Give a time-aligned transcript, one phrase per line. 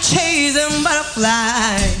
[0.00, 2.00] chasing butterflies.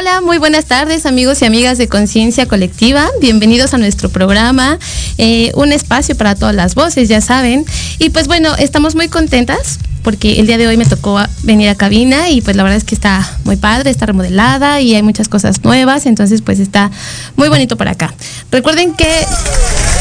[0.00, 3.10] Hola, muy buenas tardes amigos y amigas de Conciencia Colectiva.
[3.20, 4.78] Bienvenidos a nuestro programa,
[5.18, 7.66] eh, un espacio para todas las voces, ya saben.
[7.98, 11.74] Y pues bueno, estamos muy contentas porque el día de hoy me tocó venir a
[11.74, 15.28] cabina y pues la verdad es que está muy padre, está remodelada y hay muchas
[15.28, 16.90] cosas nuevas, entonces pues está
[17.36, 18.14] muy bonito por acá.
[18.50, 19.26] Recuerden que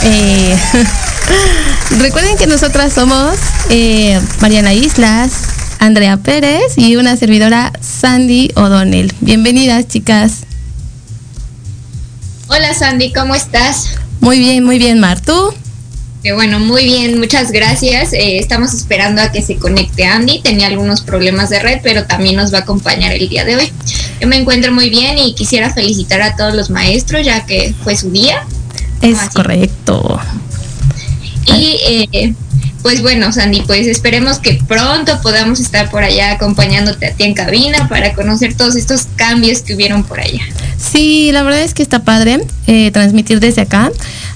[0.06, 0.58] eh,
[2.00, 3.36] recuerden que nosotras somos
[3.70, 9.14] eh, Mariana Islas, Andrea Pérez y una servidora Sandy O'Donnell.
[9.22, 10.42] Bienvenidas chicas.
[12.48, 13.96] Hola Sandy, ¿cómo estás?
[14.20, 15.22] Muy bien, muy bien, Mar.
[15.22, 15.54] ¿Tú?
[16.36, 18.12] Bueno, muy bien, muchas gracias.
[18.12, 20.42] Eh, estamos esperando a que se conecte Andy.
[20.42, 23.72] Tenía algunos problemas de red, pero también nos va a acompañar el día de hoy.
[24.20, 27.96] Yo me encuentro muy bien y quisiera felicitar a todos los maestros, ya que fue
[27.96, 28.46] su día.
[29.02, 30.20] Es correcto.
[31.46, 32.34] Y eh,
[32.82, 37.34] pues bueno, Sandy, pues esperemos que pronto podamos estar por allá acompañándote a ti en
[37.34, 40.42] cabina para conocer todos estos cambios que hubieron por allá.
[40.78, 43.92] Sí, la verdad es que está padre eh, transmitir desde acá.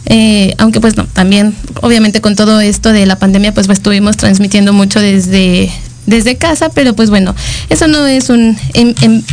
[0.06, 4.18] Eh, aunque pues no, también obviamente con todo esto de la pandemia pues, pues estuvimos
[4.18, 5.72] transmitiendo mucho desde
[6.06, 7.36] desde casa, pero pues bueno,
[7.70, 8.58] eso no es un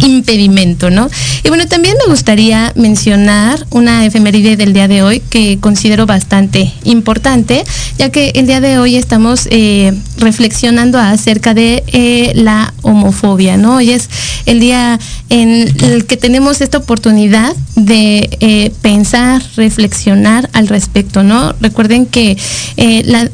[0.02, 1.08] impedimento, ¿no?
[1.42, 6.72] Y bueno, también me gustaría mencionar una efeméride del día de hoy que considero bastante
[6.84, 7.64] importante,
[7.98, 13.76] ya que el día de hoy estamos eh, reflexionando acerca de eh, la homofobia, ¿no?
[13.76, 14.08] Hoy es
[14.46, 21.54] el día en el que tenemos esta oportunidad de eh, pensar, reflexionar al respecto, ¿no?
[21.60, 22.36] Recuerden que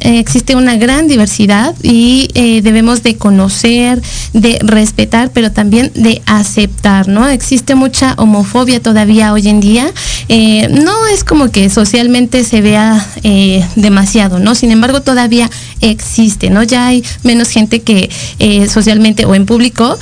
[0.00, 2.28] existe una gran diversidad y
[2.62, 4.00] debemos de conocer,
[4.34, 7.28] de respetar, pero también de aceptar, ¿no?
[7.28, 9.90] Existe mucha homofobia todavía hoy en día.
[10.28, 14.54] Eh, no es como que socialmente se vea eh, demasiado, ¿no?
[14.54, 15.50] Sin embargo, todavía
[15.80, 16.62] existe, ¿no?
[16.62, 19.98] Ya hay menos gente que eh, socialmente o en público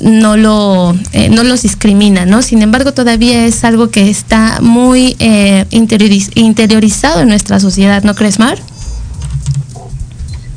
[0.00, 0.96] no, lo,
[1.30, 2.40] no los discrimina, ¿no?
[2.40, 5.16] Sin embargo, todavía es algo que está muy
[5.70, 8.58] interiorizado en nuestra sociedad, ¿no crees, Mar?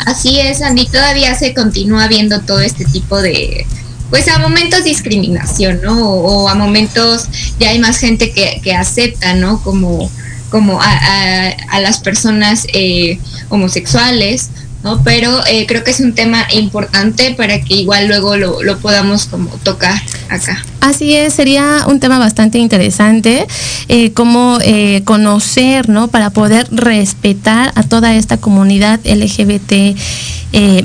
[0.06, 3.66] Así es, Andy, todavía se continúa viendo todo este tipo de,
[4.10, 5.98] pues a momentos discriminación, ¿no?
[6.00, 7.28] O, a momentos
[7.60, 9.62] ya hay más gente que, que acepta, ¿no?
[9.64, 10.10] Como,
[10.50, 14.50] como a, las personas eh, homosexuales
[15.04, 19.50] pero eh, creo que es un tema importante para que igual luego lo, podamos como
[19.64, 20.64] tocar acá.
[20.88, 23.46] Así es, sería un tema bastante interesante,
[23.90, 26.08] eh, como eh, conocer, ¿no?
[26.08, 29.98] Para poder respetar a toda esta comunidad LGBT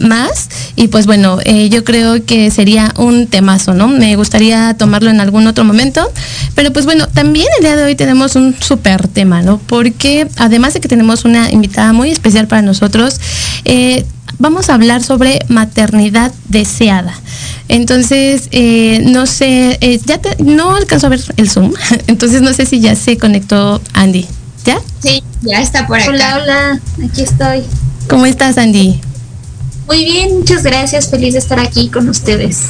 [0.00, 0.50] más.
[0.74, 1.38] Y pues bueno,
[1.70, 3.86] yo creo que sería un temazo, ¿no?
[3.88, 6.12] Me gustaría tomarlo en algún otro momento.
[6.56, 9.58] Pero pues bueno, también el día de hoy tenemos un súper tema, ¿no?
[9.58, 13.18] Porque además de que tenemos una invitada muy especial para nosotros,
[14.42, 17.14] vamos a hablar sobre maternidad deseada.
[17.68, 21.72] Entonces, eh, no sé, eh, ya no alcanzo a ver el Zoom,
[22.08, 24.26] entonces no sé si ya se conectó Andy.
[24.64, 24.80] ¿Ya?
[25.00, 26.10] Sí, ya está por acá.
[26.10, 27.62] Hola, hola, aquí estoy.
[28.08, 29.00] ¿Cómo estás, Andy?
[29.86, 32.62] Muy bien, muchas gracias, feliz de estar aquí con ustedes.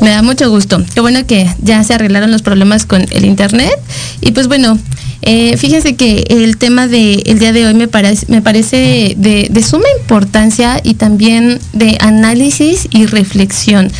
[0.00, 0.82] Me da mucho gusto.
[0.94, 3.78] Qué bueno que ya se arreglaron los problemas con el internet.
[4.20, 4.78] Y pues bueno,
[5.22, 9.86] eh, fíjense que el tema del día de hoy me parece, me parece de, suma
[10.00, 13.90] importancia y también de análisis y reflexión,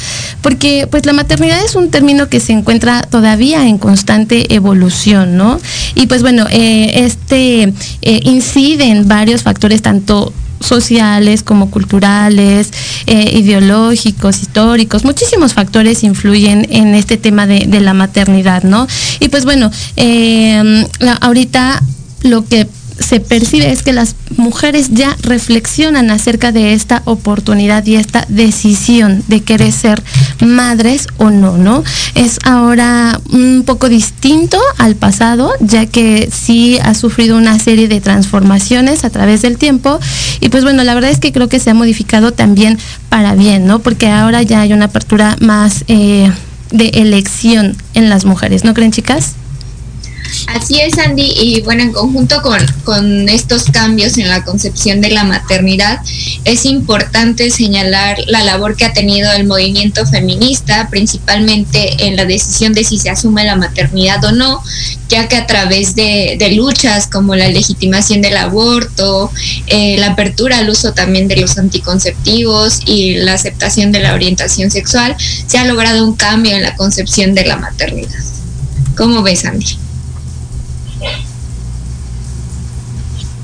[0.42, 5.58] porque pues la maternidad es un término que se encuentra todavía en constante evolución, ¿no?
[5.94, 10.32] Y pues bueno, eh, este eh, incide en varios factores, tanto
[10.66, 12.70] sociales como culturales,
[13.06, 18.86] eh, ideológicos, históricos, muchísimos factores influyen en este tema de, la maternidad, ¿no?
[19.20, 20.86] Y pues bueno, eh,
[21.20, 21.82] ahorita
[22.22, 22.66] lo que
[22.98, 29.22] se percibe es que las mujeres ya reflexionan acerca de esta oportunidad y esta decisión
[29.28, 30.02] de querer ser
[30.40, 31.84] madres o no, ¿no?
[32.14, 38.00] Es ahora un poco distinto al pasado, ya que sí ha sufrido una serie de
[38.00, 39.98] transformaciones a través del tiempo
[40.40, 43.66] y pues bueno, la verdad es que creo que se ha modificado también para bien,
[43.66, 43.80] ¿no?
[43.80, 46.30] Porque ahora ya hay una apertura más eh,
[46.70, 49.34] de elección en las mujeres, ¿no creen chicas?
[50.46, 55.10] Así es, Andy, y bueno, en conjunto con, con, estos cambios en la concepción de
[55.10, 56.00] la maternidad,
[56.44, 62.72] es importante señalar la labor que ha tenido el movimiento feminista, principalmente en la decisión
[62.74, 64.62] de si se asume la maternidad o no,
[65.08, 69.30] ya que a través de, luchas como la legitimación del aborto,
[69.66, 74.70] eh, la apertura al uso también de los anticonceptivos y la aceptación de la orientación
[74.70, 75.16] sexual,
[75.46, 78.24] se ha logrado un cambio en la concepción de la maternidad.
[78.96, 79.85] ¿Cómo ves, Andy?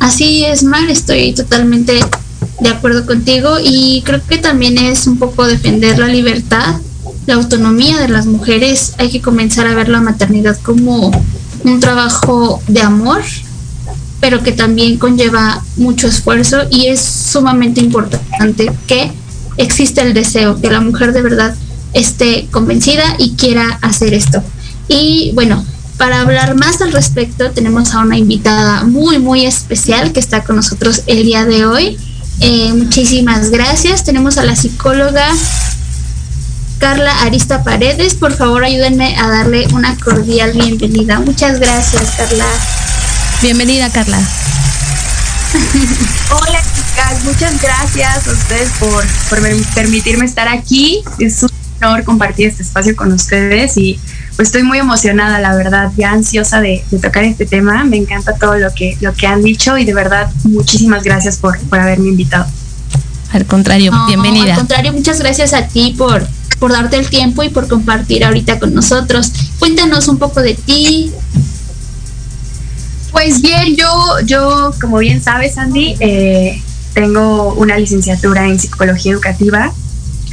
[0.03, 2.01] Así es, Mar, estoy totalmente
[2.59, 6.81] de acuerdo contigo y creo que también es un poco defender la libertad,
[7.27, 8.95] la autonomía de las mujeres.
[8.99, 11.13] Hay que comenzar a ver la maternidad como
[11.63, 13.23] un trabajo de amor,
[14.21, 19.13] pero que también conlleva mucho esfuerzo y es sumamente importante que
[19.57, 21.55] existe el deseo, que la mujer de verdad
[21.93, 24.43] esté convencida y quiera hacer esto.
[24.89, 25.65] Y bueno,
[26.03, 30.57] para hablar más al respecto tenemos a una invitada muy, muy especial que está con
[30.57, 31.97] nosotros el día de hoy.
[32.41, 34.03] Eh, muchísimas gracias.
[34.03, 35.29] Tenemos a la psicóloga
[36.79, 38.15] Carla Arista Paredes.
[38.15, 41.21] Por favor, ayúdenme a darle una cordial bienvenida.
[41.21, 42.47] Muchas gracias, Carla.
[43.41, 44.19] Bienvenida, Carla.
[46.33, 47.23] Hola, chicas.
[47.23, 49.41] Muchas gracias a ustedes por, por
[49.77, 51.05] permitirme estar aquí.
[51.21, 54.01] Es un honor compartir este espacio con ustedes y
[54.37, 57.85] pues estoy muy emocionada, la verdad, ya ansiosa de, tocar este tema.
[57.85, 61.59] Me encanta todo lo que, lo que han dicho y de verdad muchísimas gracias por,
[61.59, 62.47] por haberme invitado.
[63.33, 64.53] Al contrario, bienvenida.
[64.53, 66.27] Al contrario, muchas gracias a ti por,
[66.59, 69.33] por darte el tiempo y por compartir ahorita con nosotros.
[69.59, 71.13] Cuéntanos un poco de ti.
[73.11, 76.63] Pues bien, yo, yo como bien sabes, Andy, eh,
[76.95, 79.73] tengo una licenciatura en psicología educativa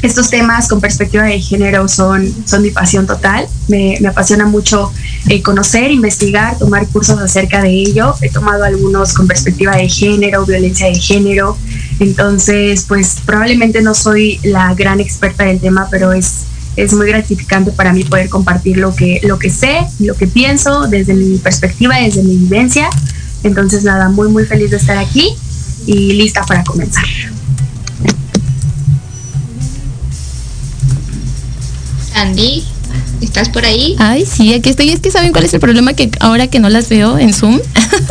[0.02, 3.48] estos temas con perspectiva de género son, son mi pasión total.
[3.68, 4.92] Me, apasiona mucho
[5.28, 8.16] eh, conocer, investigar, tomar cursos acerca de ello.
[8.22, 11.58] He tomado algunos con perspectiva de género, violencia de género.
[12.00, 16.46] Entonces, pues probablemente no soy la gran experta del tema, pero es,
[16.78, 20.88] es muy gratificante para mí poder compartir lo que, lo que sé, lo que pienso
[20.88, 22.90] desde mi perspectiva, desde mi vivencia.
[23.44, 25.36] Entonces, nada, muy, muy feliz de estar aquí
[25.86, 27.04] y lista para comenzar.
[32.20, 32.66] Andy,
[33.22, 33.96] ¿estás por ahí?
[33.98, 34.90] Ay, sí, aquí estoy.
[34.90, 37.62] Es que saben cuál es el problema que ahora que no las veo en Zoom.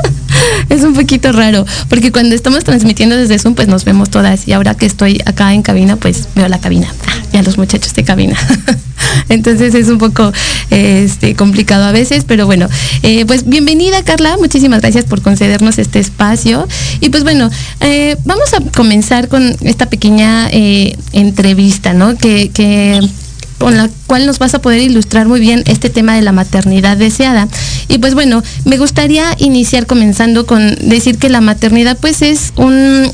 [0.71, 4.49] es un poquito raro, porque cuando estamos transmitiendo desde Zoom, pues nos vemos todas.
[4.49, 6.91] Y ahora que estoy acá en cabina, pues veo la cabina
[7.35, 8.39] y a los muchachos de cabina.
[9.29, 10.33] Entonces es un poco
[10.71, 12.67] este, complicado a veces, pero bueno,
[13.03, 16.67] eh, pues bienvenida Carla, muchísimas gracias por concedernos este espacio.
[17.01, 17.51] Y pues bueno,
[17.81, 22.17] eh, vamos a comenzar con esta pequeña eh, entrevista, ¿no?
[22.17, 23.07] Que, que
[23.59, 26.97] con la cual nos vas a poder ilustrar muy bien este tema de la maternidad
[26.97, 27.49] deseada.
[27.89, 33.13] Y pues bueno, me gustaría iniciar comenzando con decir que la maternidad pues es un,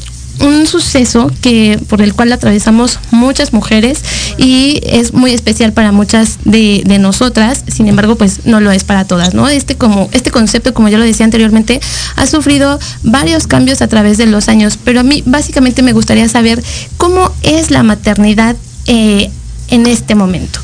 [0.67, 4.01] suceso que por el cual atravesamos muchas mujeres
[4.37, 9.05] y es muy especial para muchas de, nosotras, sin embargo, pues no lo es para
[9.05, 9.49] todas, ¿no?
[9.49, 11.81] Este como este concepto, como ya lo decía anteriormente,
[12.17, 16.29] ha sufrido varios cambios a través de los años, pero a mí básicamente me gustaría
[16.29, 16.63] saber
[16.97, 19.31] cómo es la maternidad eh,
[19.69, 20.61] en este momento?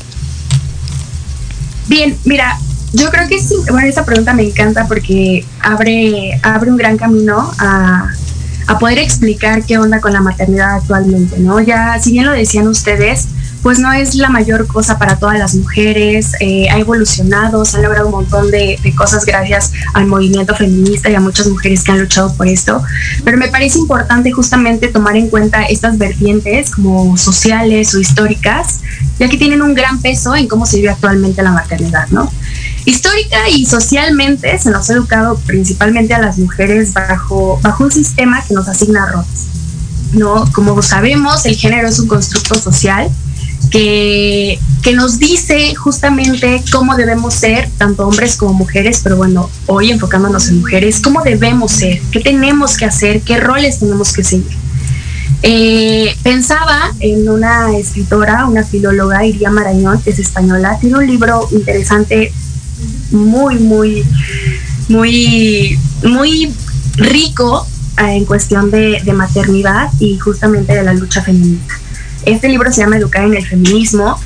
[1.87, 2.57] Bien, mira,
[2.93, 7.51] yo creo que sí, bueno, esa pregunta me encanta porque abre, abre un gran camino
[7.57, 8.11] a,
[8.67, 11.59] a poder explicar qué onda con la maternidad actualmente, ¿no?
[11.59, 13.27] Ya, si bien lo decían ustedes,
[13.61, 17.83] pues no es la mayor cosa para todas las mujeres, eh, ha evolucionado, se han
[17.83, 21.99] logrado un montón de, cosas gracias al movimiento feminista y a muchas mujeres que han
[21.99, 22.83] luchado por esto,
[23.23, 28.79] pero me parece importante justamente tomar en cuenta estas vertientes como sociales o históricas,
[29.19, 32.31] ya que tienen un gran peso en cómo se vive actualmente la maternidad, ¿no?
[32.85, 38.43] Histórica y socialmente se nos ha educado principalmente a las mujeres bajo, bajo un sistema
[38.47, 39.47] que nos asigna roles.
[40.13, 40.51] ¿no?
[40.51, 43.09] Como sabemos, el género es un constructo social
[43.69, 49.91] que, que nos dice justamente cómo debemos ser, tanto hombres como mujeres, pero bueno, hoy
[49.91, 54.57] enfocándonos en mujeres, cómo debemos ser, qué tenemos que hacer, qué roles tenemos que seguir.
[55.43, 61.47] Eh, pensaba en una escritora, una filóloga, Iria Marañón, que es española, tiene un libro
[61.51, 62.31] interesante,
[63.11, 64.03] muy, muy,
[64.87, 66.53] muy, muy
[66.95, 67.65] rico
[67.97, 71.80] eh, en cuestión de, de maternidad y justamente de la lucha feminista.
[72.25, 74.19] Este libro se llama Educar en el Feminismo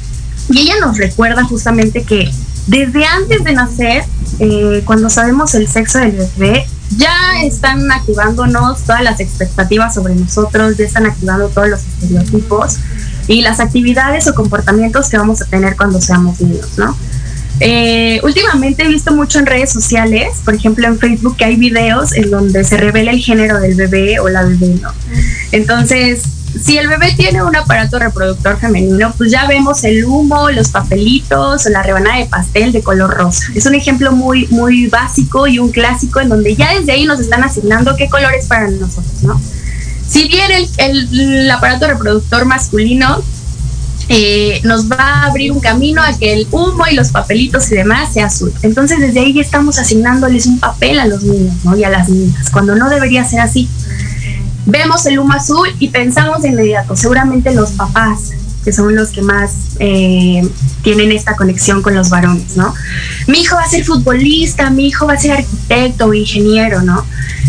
[0.49, 2.29] y ella nos recuerda justamente que
[2.67, 4.03] desde antes de nacer,
[4.39, 6.65] eh, cuando sabemos el sexo del bebé,
[6.97, 12.77] ya están activándonos todas las expectativas sobre nosotros, ya están activando todos los estereotipos
[13.27, 16.95] y las actividades o comportamientos que vamos a tener cuando seamos niños, ¿no?
[17.59, 22.13] Eh, últimamente he visto mucho en redes sociales, por ejemplo en Facebook, que hay videos
[22.13, 24.91] en donde se revela el género del bebé o la bebé, ¿no?
[25.51, 26.23] Entonces,
[26.63, 31.65] si el bebé tiene un aparato reproductor femenino, pues ya vemos el humo, los papelitos
[31.69, 33.47] la rebanada de pastel de color rosa.
[33.55, 37.19] Es un ejemplo muy, muy básico y un clásico en donde ya desde ahí nos
[37.19, 39.41] están asignando qué colores para nosotros, ¿no?
[40.07, 43.23] Si bien el, aparato reproductor masculino
[44.07, 47.75] eh, nos va a abrir un camino a que el humo y los papelitos y
[47.75, 48.53] demás sea azul.
[48.61, 51.75] Entonces desde ahí ya estamos asignándoles un papel a los niños ¿no?
[51.75, 53.67] y a las niñas, cuando no debería ser así
[54.65, 58.31] vemos el humo azul y pensamos de inmediato, seguramente los papás
[58.65, 60.41] que son los que más eh,
[60.81, 62.73] tienen esta conexión con los varones, ¿no?
[63.27, 67.05] Mi hijo va a ser futbolista, mi hijo va a ser arquitecto o ingeniero, ¿no?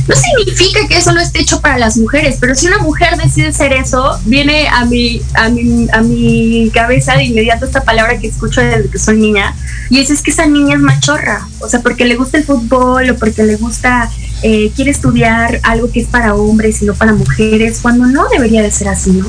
[0.07, 3.51] No significa que eso no esté hecho para las mujeres, pero si una mujer decide
[3.53, 8.29] ser eso, viene a mi, a mi, a mi cabeza de inmediato esta palabra que
[8.29, 9.57] escucho desde que soy niña,
[9.89, 13.09] y es, es que esa niña es machorra, o sea, porque le gusta el fútbol
[13.09, 14.11] o porque le gusta
[14.43, 18.63] eh, quiere estudiar algo que es para hombres y no para mujeres, cuando no debería
[18.63, 19.27] de ser así, ¿no?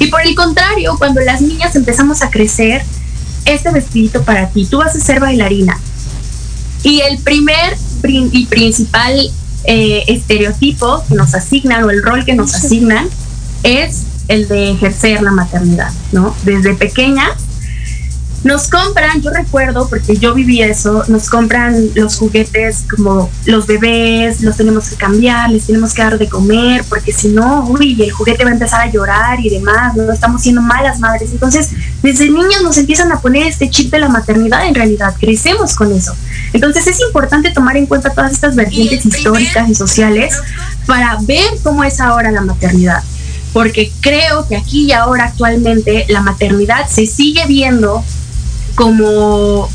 [0.00, 2.82] Y por el contrario, cuando las niñas empezamos a crecer,
[3.44, 5.78] este vestidito para ti, tú vas a ser bailarina.
[6.82, 9.30] Y el primer y principal
[9.64, 13.08] eh, estereotipo que nos asignan o el rol que nos asignan
[13.62, 16.34] es el de ejercer la maternidad, ¿no?
[16.44, 17.30] Desde pequeña
[18.44, 24.42] nos compran, yo recuerdo, porque yo viví eso, nos compran los juguetes como los bebés,
[24.42, 28.12] los tenemos que cambiar, les tenemos que dar de comer, porque si no, uy, el
[28.12, 31.30] juguete va a empezar a llorar y demás, no estamos siendo malas madres.
[31.32, 31.70] Entonces,
[32.02, 35.92] desde niños nos empiezan a poner este chip de la maternidad, en realidad, crecemos con
[35.92, 36.14] eso.
[36.52, 40.34] Entonces, es importante tomar en cuenta todas estas vertientes históricas y sociales
[40.86, 43.02] para ver cómo es ahora la maternidad
[43.52, 48.04] porque creo que aquí y ahora actualmente la maternidad se sigue viendo
[48.78, 49.68] como,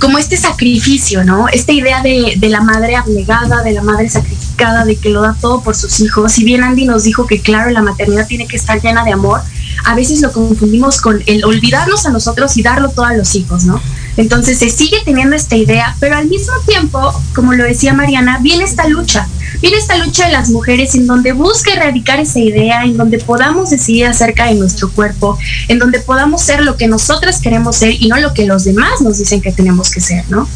[0.00, 1.46] como este sacrificio, ¿no?
[1.46, 5.36] Esta idea de, de, la madre abnegada, de la madre sacrificada, de que lo da
[5.40, 6.32] todo por sus hijos.
[6.32, 9.42] Si bien Andy nos dijo que, claro, la maternidad tiene que estar llena de amor,
[9.84, 13.62] a veces lo confundimos con el olvidarnos a nosotros y darlo todo a los hijos,
[13.64, 13.80] ¿no?
[14.16, 18.64] Entonces se sigue teniendo esta idea, pero al mismo tiempo, como lo decía Mariana, viene
[18.64, 19.28] esta lucha,
[19.60, 23.70] viene esta lucha de las mujeres en donde busca erradicar esa idea, en donde podamos
[23.70, 28.08] decidir acerca de nuestro cuerpo, en donde podamos ser lo que nosotras queremos ser y
[28.08, 30.48] no lo que los demás nos dicen que tenemos que ser, ¿no?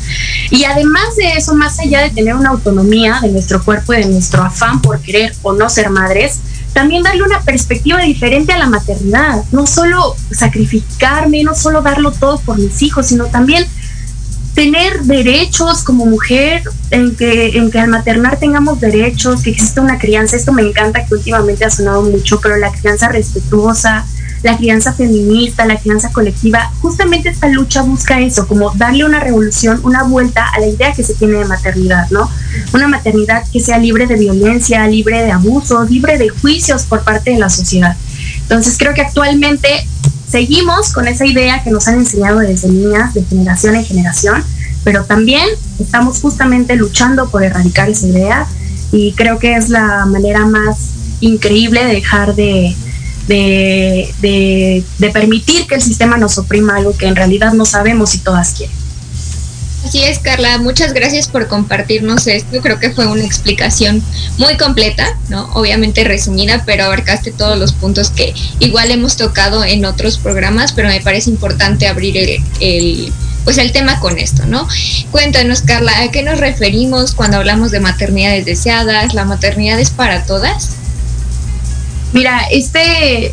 [0.50, 4.06] Y además de eso, más allá de tener una autonomía de nuestro cuerpo y de
[4.06, 6.38] nuestro afán por querer o no ser madres,
[6.72, 12.38] también darle una perspectiva diferente a la maternidad, no solo sacrificarme, no solo darlo todo
[12.40, 13.66] por mis hijos, sino también
[14.54, 19.98] tener derechos como mujer, en que, en que al maternar tengamos derechos, que exista una
[19.98, 24.06] crianza, esto me encanta que últimamente ha sonado mucho, pero la crianza respetuosa,
[24.42, 29.80] la crianza feminista, la crianza colectiva, justamente esta lucha busca eso, como darle una revolución,
[29.82, 32.30] una vuelta a la idea que se tiene de maternidad, ¿no?
[32.72, 37.30] Una maternidad que sea libre de violencia, libre de abuso, libre de juicios por parte
[37.30, 37.96] de la sociedad.
[38.42, 39.68] Entonces creo que actualmente
[40.28, 44.44] seguimos con esa idea que nos han enseñado desde niñas, de generación en generación,
[44.84, 45.44] pero también
[45.78, 48.46] estamos justamente luchando por erradicar esa idea
[48.90, 50.78] y creo que es la manera más
[51.20, 52.74] increíble de dejar de,
[53.30, 58.18] de, de, permitir que el sistema nos oprima algo que en realidad no sabemos si
[58.18, 58.74] todas quieren.
[59.84, 60.58] Así es, Carla.
[60.58, 62.60] Muchas gracias por compartirnos esto.
[62.60, 64.02] Creo que fue una explicación
[64.36, 65.48] muy completa, ¿no?
[65.54, 70.88] Obviamente resumida, pero abarcaste todos los puntos que igual hemos tocado en otros programas, pero
[70.88, 73.12] me parece importante abrir el, el
[73.44, 74.68] pues el tema con esto, ¿no?
[75.12, 79.14] Cuéntanos, Carla, ¿a qué nos referimos cuando hablamos de maternidades deseadas?
[79.14, 80.79] ¿La maternidad es para todas?
[82.12, 83.32] Mira, este,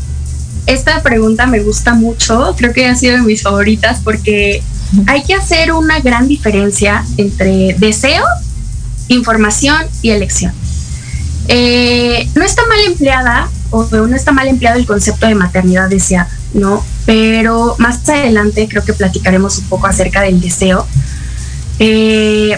[0.68, 4.62] esta pregunta me gusta mucho, creo que ha sido de mis favoritas porque
[5.08, 8.24] hay que hacer una gran diferencia entre deseo,
[9.08, 10.54] información y elección.
[11.48, 16.30] Eh, no está mal empleada o no está mal empleado el concepto de maternidad deseada,
[16.54, 16.84] ¿no?
[17.06, 20.86] Pero más adelante creo que platicaremos un poco acerca del deseo.
[21.80, 22.58] Eh,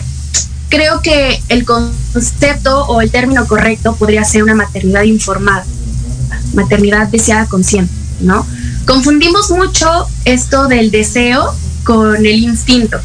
[0.70, 5.66] creo que el concepto o el término correcto podría ser una maternidad informada
[6.62, 8.46] maternidad deseada consciente, ¿no?
[8.86, 9.88] Confundimos mucho
[10.26, 13.00] esto del deseo con el instinto.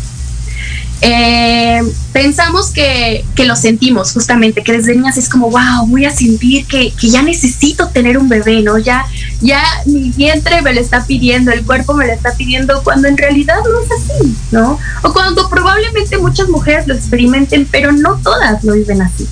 [1.07, 1.83] Eh,
[2.15, 6.67] pensamos que, que, lo sentimos justamente, que desde niñas es como, wow, voy a sentir
[6.67, 8.79] que, que, ya necesito tener un bebé, ¿no?
[8.79, 9.05] Ya,
[9.43, 13.19] ya mi vientre me lo está pidiendo, el cuerpo me lo está pidiendo, cuando en
[13.19, 14.79] realidad no es así, ¿no?
[15.03, 19.29] O cuando probablemente muchas mujeres lo experimenten, pero no todas lo viven así.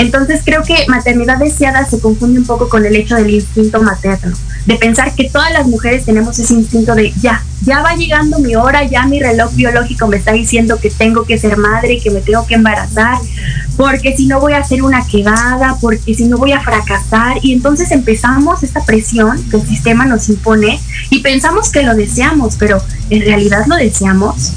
[0.00, 4.34] Entonces creo que maternidad deseada se confunde un poco con el hecho del instinto materno,
[4.64, 8.56] de pensar que todas las mujeres tenemos ese instinto de ya, ya va llegando mi
[8.56, 12.20] hora, ya mi reloj biológico me está diciendo que tengo que ser madre, que me
[12.22, 13.18] tengo que embarazar,
[13.76, 17.52] porque si no voy a hacer una quedada, porque si no voy a fracasar y
[17.52, 22.82] entonces empezamos esta presión que el sistema nos impone y pensamos que lo deseamos, pero
[23.10, 24.54] en realidad lo deseamos.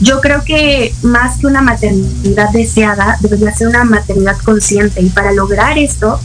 [0.00, 5.32] Yo creo que más que una maternidad deseada, debería ser una maternidad consciente y para
[5.32, 6.20] lograr esto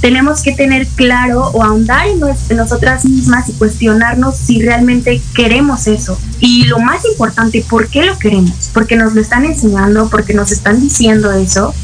[0.00, 2.20] tenemos que tener claro o ahondar en,
[2.56, 6.18] nosotras mismas y cuestionarnos si realmente queremos eso.
[6.40, 8.70] Y lo más importante, ¿por qué lo queremos?
[8.72, 10.08] ¿Porque nos lo están enseñando?
[10.08, 11.74] ¿Porque nos están diciendo eso?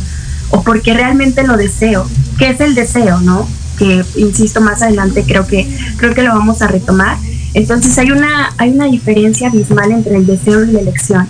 [0.51, 2.09] ¿O porque realmente lo deseo?
[2.39, 3.49] ¿Qué es el deseo, no?
[3.79, 7.19] Que, insisto, más adelante creo que, creo que lo vamos a retomar
[7.55, 11.29] Entonces hay una, hay una diferencia abismal entre el deseo y la elección.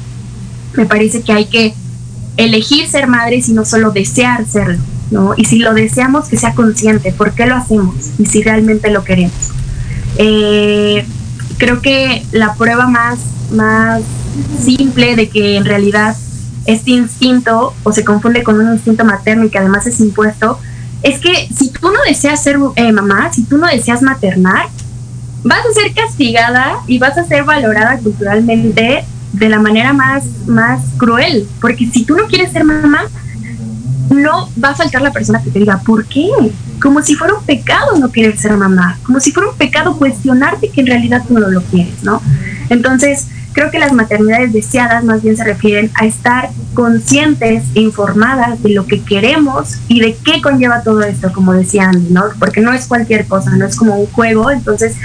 [0.75, 1.75] Me parece que hay que
[2.37, 4.79] elegir ser madres y no solo desear serlo,
[5.11, 5.35] ¿no?
[5.37, 7.95] Y si lo deseamos, que sea consciente, ¿por qué lo hacemos?
[8.19, 9.51] Y si realmente lo queremos.
[10.17, 11.05] Eh,
[11.59, 13.19] creo que la prueba más,
[13.53, 14.03] más
[14.65, 16.17] simple de que en realidad
[16.67, 20.59] este instinto o se confunde con un instinto materno y que además es impuesto,
[21.03, 24.69] es que si tú no deseas ser eh, mamá, si tú no deseas maternar,
[25.45, 30.81] vas a ser castigada y vas a ser valorada culturalmente de la manera más, más
[30.97, 33.05] cruel, porque si tú no quieres ser mamá,
[34.11, 36.29] no va a faltar la persona que te diga, ¿por qué?
[36.81, 40.69] Como si fuera un pecado no querer ser mamá, como si fuera un pecado cuestionarte
[40.69, 42.23] que en realidad tú no lo quieres, ¿no?
[42.71, 48.63] Entonces, creo que las maternidades deseadas más bien se refieren a estar conscientes e informadas
[48.63, 52.25] de lo que queremos y de qué conlleva todo esto, como decía Andy, ¿no?
[52.39, 54.97] Porque no es cualquier cosa, no es como un juego, entonces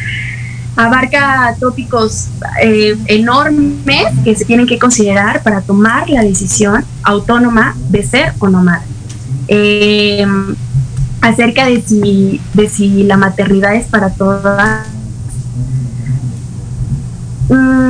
[0.75, 2.29] abarca tópicos
[2.61, 8.49] eh, enormes que se tienen que considerar para tomar la decisión autónoma de ser o
[8.49, 8.87] no madre.
[9.47, 10.55] Em,
[11.21, 14.87] acerca de si, de si la maternidad es para todas.
[17.49, 17.88] Mm,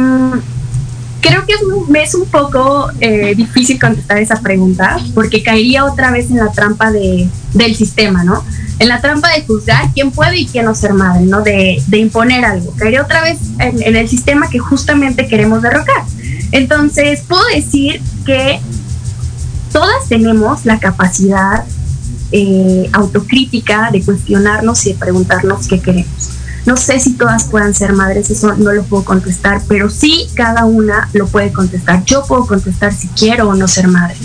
[1.30, 6.12] creo que es un, es un poco eh, difícil contestar esa pregunta porque caería otra
[6.12, 8.44] vez en la trampa de, del sistema, ¿no?
[8.80, 11.42] En la trampa de juzgar quién puede y quién no ser madre, ¿no?
[11.42, 12.74] De, de imponer algo.
[12.78, 16.04] Caería otra vez en, en el sistema que justamente queremos derrocar.
[16.52, 18.60] Entonces, puedo decir que
[19.72, 21.63] todas tenemos la capacidad
[22.32, 26.38] eh, autocrítica de cuestionarnos y de preguntarnos qué queremos.
[26.65, 30.65] No sé si todas puedan ser madres, eso no lo puedo contestar, pero sí cada
[30.65, 32.04] una lo puede contestar.
[32.06, 34.15] Yo puedo contestar si quiero o no ser madre.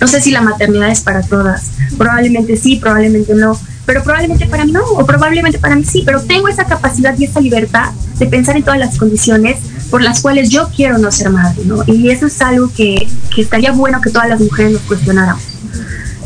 [0.00, 1.70] No sé si la maternidad es para todas.
[1.96, 6.20] Probablemente sí, probablemente no, pero probablemente para mí no, o probablemente para mí sí, pero
[6.22, 9.58] tengo esa capacidad y esa libertad de pensar en todas las condiciones
[9.90, 11.82] por las cuales yo quiero no ser madre, ¿no?
[11.86, 15.53] Y eso es algo que, que estaría bueno que todas las mujeres nos cuestionáramos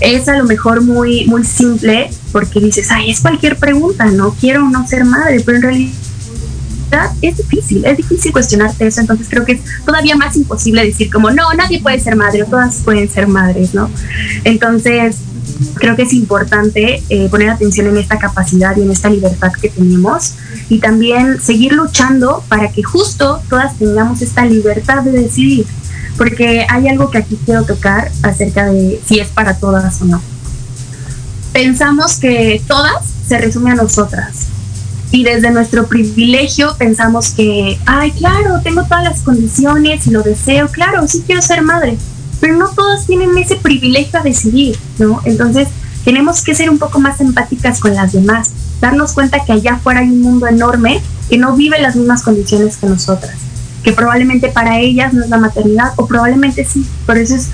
[0.01, 4.69] es a lo mejor muy, muy simple porque dices, ay, es cualquier pregunta, no quiero
[4.69, 5.93] no ser madre, pero en realidad
[7.21, 11.31] es difícil, es difícil cuestionarte eso, entonces creo que es todavía más imposible decir como,
[11.31, 13.91] no, nadie puede ser madre o todas pueden ser madres, ¿no?
[14.45, 15.17] Entonces,
[15.75, 19.69] creo que es importante eh, poner atención en esta capacidad y en esta libertad que
[19.69, 20.35] tenemos
[20.69, 25.67] y también seguir luchando para que justo todas tengamos esta libertad de decidir
[26.19, 30.21] porque hay algo que aquí quiero tocar acerca de si es para todas o no.
[31.53, 34.49] Pensamos que todas se resume a nosotras
[35.13, 40.69] y desde nuestro privilegio pensamos que, ay, claro, tengo todas las condiciones y lo deseo,
[40.69, 41.97] claro, sí quiero ser madre,
[42.41, 45.23] pero no todas tienen ese privilegio a decidir, ¿no?
[45.25, 45.69] Entonces
[46.05, 48.51] tenemos que ser un poco más empáticas con las demás,
[48.81, 51.01] darnos cuenta que allá afuera hay un mundo enorme
[51.31, 53.48] que no vive las mismas condiciones que nosotras
[53.83, 57.49] que probablemente para ellas no es la maternidad o probablemente sí, por eso es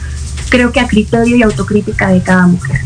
[0.48, 2.80] creo que a criterio y autocrítica de cada mujer.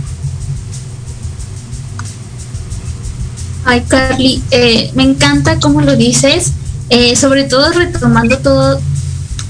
[3.64, 6.53] Ay, Carly, eh, me encanta cómo lo dices,
[6.88, 8.81] eh, sobre todo retomando todo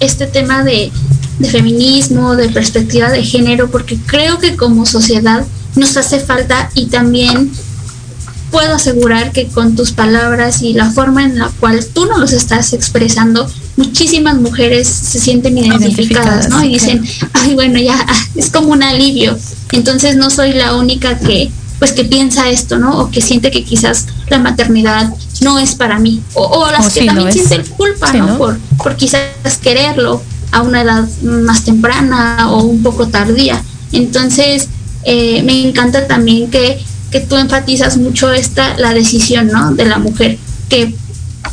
[0.01, 0.90] este tema de,
[1.38, 5.44] de feminismo, de perspectiva de género, porque creo que como sociedad
[5.77, 7.53] nos hace falta y también
[8.50, 12.32] puedo asegurar que con tus palabras y la forma en la cual tú nos los
[12.32, 16.64] estás expresando, muchísimas mujeres se sienten identificadas, ¿no?
[16.64, 19.38] Y dicen, ay, bueno, ya es como un alivio.
[19.72, 22.98] Entonces no soy la única que pues que piensa esto, ¿no?
[22.98, 26.20] O que siente que quizás la maternidad no es para mí.
[26.34, 28.37] O, las que también sienten culpa, ¿no?
[28.37, 29.28] Por, por quizás
[29.62, 33.62] quererlo a una edad más temprana o un poco tardía.
[33.92, 34.68] Entonces,
[35.04, 39.72] eh, me encanta también que, que tú enfatizas mucho esta, la decisión, ¿no?
[39.72, 40.94] De la mujer, que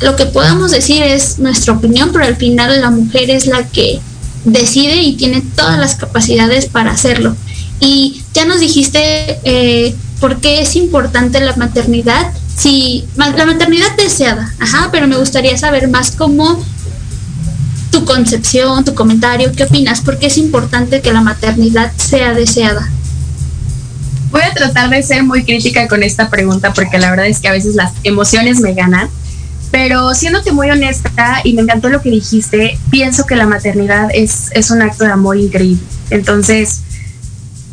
[0.01, 3.99] lo que podamos decir es nuestra opinión, pero al final la mujer es la que
[4.43, 7.35] decide y tiene todas las capacidades para hacerlo.
[7.79, 12.31] Y ya nos dijiste eh, por qué es importante la maternidad.
[12.55, 16.63] Si la maternidad deseada, ajá, pero me gustaría saber más cómo
[17.91, 22.89] tu concepción, tu comentario, qué opinas, por qué es importante que la maternidad sea deseada.
[24.35, 27.47] Voy a tratar de ser muy crítica con esta pregunta porque la verdad es que
[27.47, 29.09] a veces las emociones me ganan
[29.71, 34.49] pero siéndote muy honesta, y me encantó lo que dijiste, pienso que la maternidad es,
[34.53, 35.83] es un acto de amor increíble.
[36.09, 36.79] Entonces,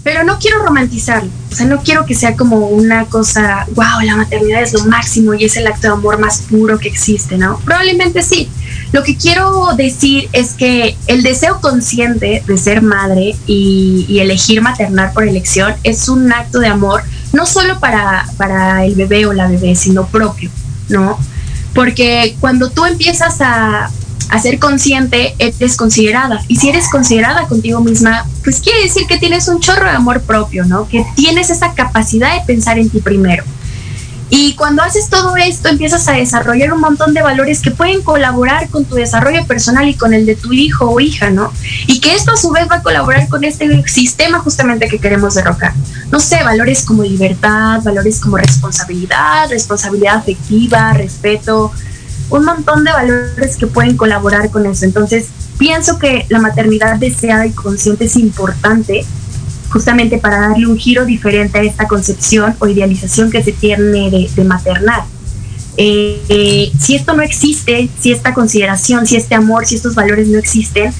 [0.02, 4.16] pero no quiero romantizarlo, o sea, no quiero que sea como una cosa, wow, la
[4.16, 7.58] maternidad es lo máximo y es el acto de amor más puro que existe, ¿no?
[7.60, 8.48] Probablemente sí.
[8.92, 15.12] Lo que quiero decir es que el deseo consciente de ser madre y, elegir maternar
[15.12, 17.02] por elección es un acto de amor
[17.32, 20.50] no solo para, para el bebé o la bebé, sino propio,
[20.88, 21.18] ¿no?
[21.74, 23.90] Porque cuando tú empiezas a,
[24.28, 26.42] a ser consciente, eres considerada.
[26.48, 30.20] Y si eres considerada contigo misma, pues quiere decir que tienes un chorro de amor
[30.22, 30.86] propio, ¿no?
[30.88, 33.44] Que tienes esa capacidad de pensar en ti primero.
[34.34, 38.70] Y cuando haces todo esto, empiezas a desarrollar un montón de valores que pueden colaborar
[38.70, 41.52] con tu desarrollo personal y con el de tu hijo o hija, ¿no?
[41.86, 45.34] Y que esto a su vez va a colaborar con este sistema justamente que queremos
[45.34, 45.74] derrocar.
[46.10, 51.70] No sé, valores como libertad, valores como responsabilidad, responsabilidad afectiva, respeto,
[52.30, 54.86] un montón de valores que pueden colaborar con eso.
[54.86, 55.26] Entonces,
[55.58, 59.04] pienso que la maternidad deseada y consciente es importante
[59.72, 64.44] justamente para darle un giro diferente a esta concepción o idealización que se tiene de,
[64.44, 65.02] maternal.
[65.78, 70.28] Eh, eh, si esto no existe, si esta consideración, si este amor, si estos valores
[70.28, 70.92] no existen,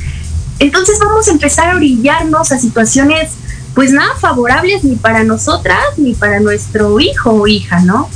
[0.58, 3.32] entonces vamos a empezar a orillarnos a situaciones
[3.74, 8.08] pues nada favorables ni para nosotras ni para nuestro hijo o hija, ¿no?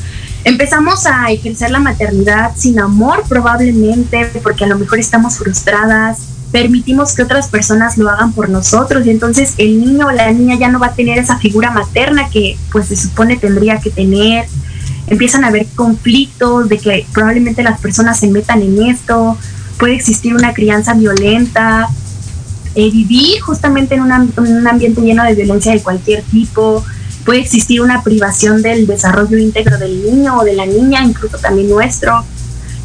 [0.45, 7.15] Empezamos a ejercer la maternidad sin amor probablemente porque a lo mejor estamos frustradas, permitimos
[7.15, 10.69] que otras personas lo hagan por nosotros y entonces el niño o la niña ya
[10.69, 14.47] no va a tener esa figura materna que pues se supone tendría que tener.
[15.09, 19.37] Empiezan a haber conflictos de que probablemente las personas se metan en esto,
[19.79, 21.89] puede existir una crianza violenta,
[22.75, 26.85] eh, vivir justamente en, en un ambiente lleno de violencia de cualquier tipo,
[27.25, 31.69] puede existir una privación del desarrollo íntegro del niño o de la niña, incluso también
[31.69, 32.25] nuestro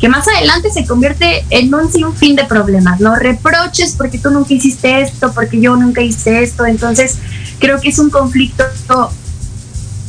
[0.01, 3.15] que más adelante se convierte en un sinfín de problemas, ¿no?
[3.15, 6.65] Reproches porque tú nunca hiciste esto, porque yo nunca hice esto.
[6.65, 7.19] Entonces,
[7.59, 8.65] creo que es un conflicto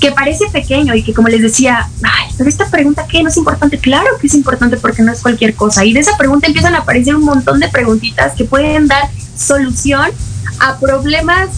[0.01, 3.37] que parece pequeño y que como les decía, ay, pero esta pregunta qué no es
[3.37, 5.85] importante, claro que es importante porque no es cualquier cosa.
[5.85, 10.11] Y de esa pregunta empiezan a aparecer un montón de preguntitas que pueden dar solución
[10.59, 11.51] a problemas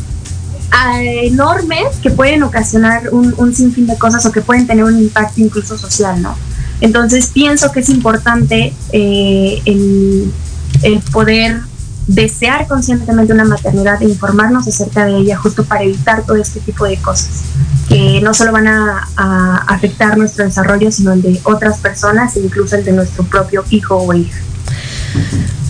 [1.23, 5.40] enormes que pueden ocasionar un, un sinfín de cosas o que pueden tener un impacto
[5.40, 6.37] incluso social, ¿no?
[6.85, 10.31] Entonces pienso que es importante eh, el,
[11.12, 11.61] poder
[12.07, 16.85] desear conscientemente una maternidad e informarnos acerca de ella justo para evitar todo este tipo
[16.85, 17.44] de cosas
[17.88, 22.40] que no solo van a, a, afectar nuestro desarrollo, sino el de otras personas e
[22.40, 24.38] incluso el de nuestro propio hijo o hija.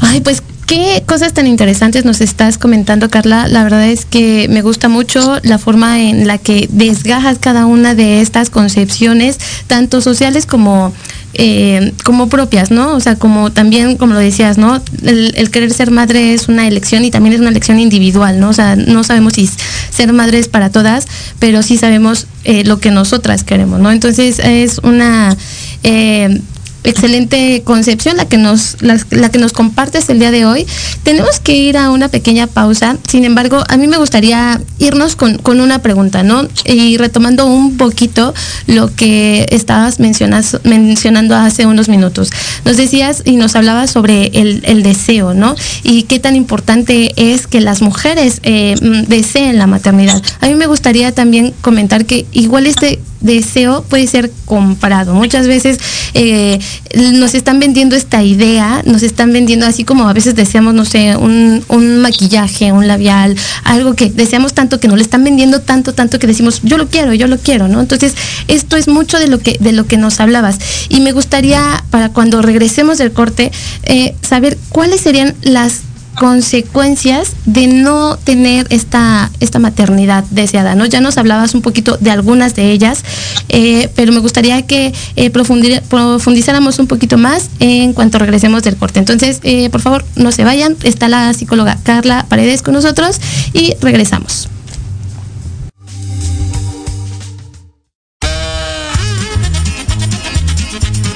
[0.01, 3.49] Ay, pues qué cosas tan interesantes nos estás comentando, Carla.
[3.49, 7.95] La verdad es que me gusta mucho la forma en la que desgajas cada una
[7.95, 10.93] de estas concepciones, tanto sociales como
[11.37, 12.95] eh, como propias, ¿no?
[12.95, 14.81] O sea, como también, como lo decías, ¿no?
[15.03, 18.51] El, querer ser madre es una elección y también es una elección individual, ¿no?
[18.51, 19.51] O sea, no sabemos si
[19.91, 21.07] ser madre es para todas,
[21.41, 23.91] pero sí sabemos eh, lo que nosotras queremos, ¿no?
[23.91, 25.37] Entonces es una
[25.83, 26.41] eh,
[26.85, 28.99] excelente concepción la que nos la,
[29.31, 30.67] que nos compartes el día de hoy.
[31.03, 32.97] Tenemos que ir a una pequeña pausa.
[33.09, 36.47] Sin embargo, a mí me gustaría irnos con, una pregunta, ¿no?
[36.65, 38.35] Y retomando un poquito
[38.67, 42.31] lo que estabas mencionando hace unos minutos.
[42.65, 45.55] Nos decías y nos hablabas sobre el, deseo, ¿no?
[45.83, 50.23] Y qué tan importante es que las mujeres eh, mm, deseen la maternidad.
[50.41, 55.15] A mí me gustaría también comentar que igual este deseo puede ser comprado.
[55.15, 55.79] Muchas veces
[56.13, 56.61] eh,
[56.95, 61.17] nos están vendiendo esta idea, nos están vendiendo así como a veces deseamos, no sé,
[61.17, 65.95] un, un, maquillaje, un labial, algo que deseamos tanto que nos lo están vendiendo tanto,
[65.95, 67.81] tanto que decimos, yo lo quiero, yo lo quiero, ¿no?
[67.81, 68.15] Entonces,
[68.49, 70.59] esto es mucho de lo que, de lo que nos hablabas.
[70.89, 73.51] Y me gustaría, para cuando regresemos del corte,
[73.85, 75.83] eh, saber cuáles serían las
[76.15, 80.87] consecuencias de no tener esta, esta maternidad deseada, ¿no?
[80.87, 83.05] Ya nos hablabas un poquito de algunas de ellas,
[83.49, 88.99] eh, pero me gustaría que eh, profundizáramos un poquito más en cuanto regresemos del corte.
[88.99, 93.21] Entonces, eh, por favor, no se vayan, está la psicóloga Carla Paredes con nosotros
[93.53, 94.49] y regresamos.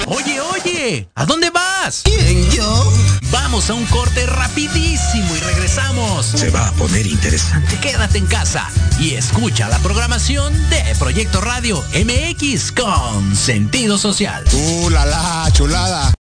[0.07, 2.01] Oye, oye, ¿a dónde vas?
[2.03, 3.08] ¿Quién, yo?
[3.31, 6.25] Vamos a un corte rapidísimo y regresamos.
[6.25, 7.77] Se va a poner interesante.
[7.79, 8.67] Quédate en casa
[8.99, 14.43] y escucha la programación de Proyecto Radio MX con sentido social.
[14.53, 16.13] ¡Uh, la, la chulada!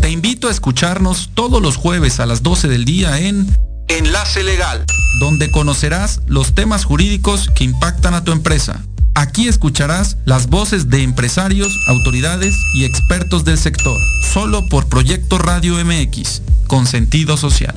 [0.00, 3.56] Te invito a escucharnos todos los jueves a las 12 del día en
[3.88, 4.84] Enlace Legal,
[5.18, 8.82] donde conocerás los temas jurídicos que impactan a tu empresa
[9.14, 14.00] Aquí escucharás las voces de empresarios, autoridades y expertos del sector,
[14.32, 17.74] solo por Proyecto Radio MX, con sentido social.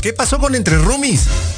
[0.00, 1.26] ¿Qué pasó con Entre Rumis?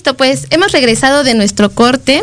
[0.00, 2.22] Listo, pues hemos regresado de nuestro corte.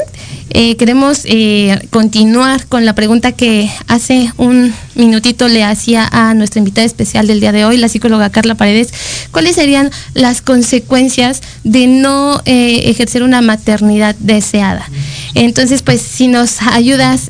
[0.50, 6.58] Eh, queremos eh, continuar con la pregunta que hace un minutito le hacía a nuestra
[6.58, 8.92] invitada especial del día de hoy, la psicóloga Carla Paredes.
[9.30, 14.90] ¿Cuáles serían las consecuencias de no eh, ejercer una maternidad deseada?
[15.36, 17.30] Entonces, pues si nos ayudas,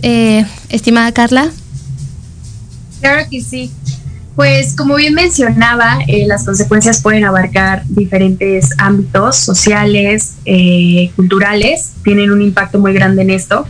[0.70, 1.52] estimada Carla.
[3.02, 3.70] Claro que sí.
[4.38, 12.30] Pues como bien mencionaba, eh, las consecuencias pueden abarcar diferentes ámbitos sociales, eh, culturales, tienen
[12.30, 13.66] un impacto muy grande en esto.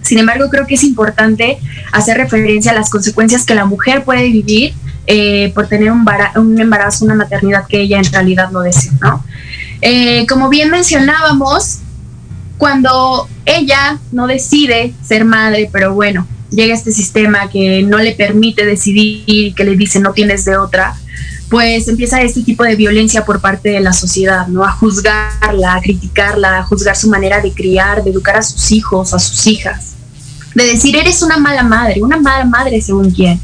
[0.00, 1.58] Sin embargo, creo que es importante
[1.92, 4.72] hacer referencia a las consecuencias que la mujer puede vivir
[5.06, 6.06] eh, por tener un,
[6.58, 9.22] embarazo, una maternidad que ella en realidad no desea, ¿no?
[10.26, 11.80] como bien mencionábamos,
[12.56, 18.64] cuando ella no decide ser madre, pero bueno, llega este sistema que no le permite
[18.64, 20.94] decidir, que le dice no tienes de otra,
[21.50, 24.64] pues empieza este tipo de violencia por parte de la sociedad, ¿no?
[24.64, 29.14] A juzgarla, a criticarla, a juzgar su manera de criar, de educar a sus hijos,
[29.14, 29.94] a sus hijas.
[30.54, 33.40] De decir, eres una mala madre, una mala madre según quién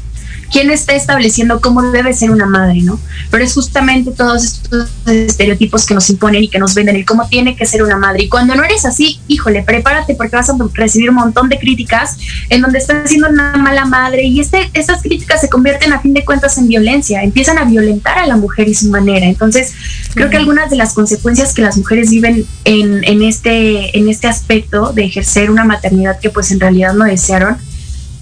[0.55, 2.97] quién está estableciendo cómo debe ser una madre, ¿no?
[3.29, 7.27] Pero es justamente todos estos estereotipos que nos imponen y que nos venden el cómo
[7.27, 8.23] tiene que ser una madre.
[8.23, 12.15] Y cuando no eres así, híjole, prepárate porque vas a recibir un montón de críticas
[12.49, 16.13] en donde estás siendo una mala madre y este, estas críticas se convierten a fin
[16.13, 19.25] de cuentas en violencia, empiezan a violentar a la mujer y su manera.
[19.25, 19.73] Entonces,
[20.13, 24.27] creo que algunas de las consecuencias que las mujeres viven en, en, este, en este
[24.27, 27.57] aspecto de ejercer una maternidad que pues en realidad no desearon,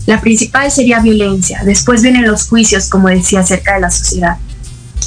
[0.06, 1.62] la principal sería violencia.
[1.64, 4.38] Después vienen los juicios, como decía, acerca de la sociedad.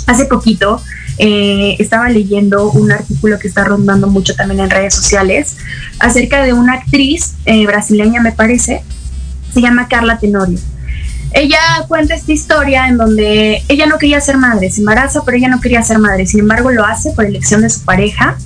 [0.06, 0.80] Hace poquito
[1.18, 5.56] eh, estaba leyendo un artículo que está rondando mucho también en redes sociales
[5.98, 8.82] acerca de una actriz eh, brasileña, me parece,
[9.52, 10.58] se llama Carla Tenorio.
[11.32, 15.48] Ella cuenta esta historia en donde ella no quería ser madre, se embaraza, pero ella
[15.48, 18.38] no quería ser madre, sin embargo lo hace por elección de su pareja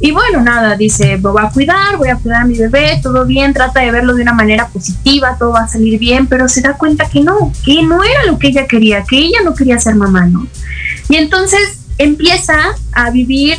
[0.00, 3.54] y bueno, nada, dice, voy a cuidar, voy a cuidar a mi bebé, todo bien,
[3.54, 6.74] trata de verlo de una manera positiva, todo va a salir bien, pero se da
[6.74, 9.94] cuenta que no, que no era lo que ella quería, que ella no quería ser
[9.94, 10.46] mamá, ¿no?
[11.08, 12.56] Y entonces empieza
[12.92, 13.58] a vivir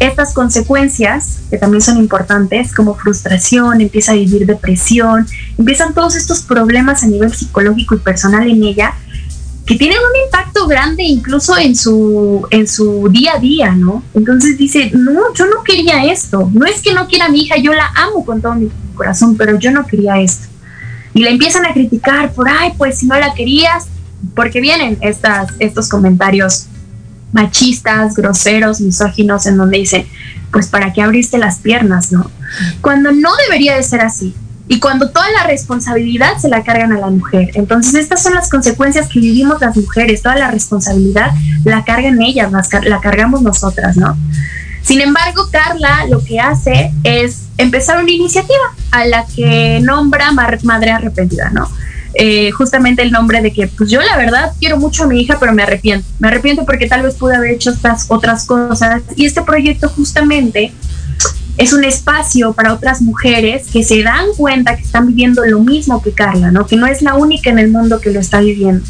[0.00, 5.26] estas consecuencias, que también son importantes, como frustración, empieza a vivir depresión,
[5.58, 8.94] empiezan todos estos problemas a nivel psicológico y personal en ella,
[9.68, 14.02] que tienen un impacto grande incluso en su, en su día a día, ¿no?
[14.14, 17.58] Entonces dice, no, yo no quería esto, no es que no quiera a mi hija,
[17.58, 20.48] yo la amo con todo mi corazón, pero yo no quería esto.
[21.12, 23.88] Y la empiezan a criticar por, ay, pues si no la querías,
[24.34, 26.64] porque vienen estas, estos comentarios
[27.32, 30.06] machistas, groseros, misóginos, en donde dicen,
[30.50, 32.30] pues para qué abriste las piernas, ¿no?
[32.80, 34.34] Cuando no debería de ser así
[34.68, 37.50] y cuando toda la responsabilidad se la cargan a la mujer.
[37.54, 41.30] Entonces estas son las consecuencias que vivimos las mujeres, toda la responsabilidad
[41.64, 42.52] la cargan ellas,
[42.84, 44.16] la cargamos nosotras, ¿no?
[44.82, 50.90] Sin embargo, Carla lo que hace es empezar una iniciativa a la que nombra Madre
[50.90, 51.68] Arrepentida, ¿no?
[52.14, 55.36] Eh, justamente el nombre de que, pues yo la verdad quiero mucho a mi hija,
[55.38, 56.08] pero me arrepiento.
[56.18, 59.02] Me arrepiento porque tal vez pude haber hecho estas otras cosas.
[59.14, 60.72] Y este proyecto justamente
[61.56, 66.02] es un espacio para otras mujeres que se dan cuenta que están viviendo lo mismo
[66.02, 66.66] que Carla, ¿no?
[66.66, 68.84] Que no es la única en el mundo que lo está viviendo.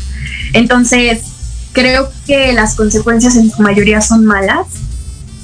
[0.53, 1.23] Entonces,
[1.73, 4.67] creo que las consecuencias en su mayoría son malas,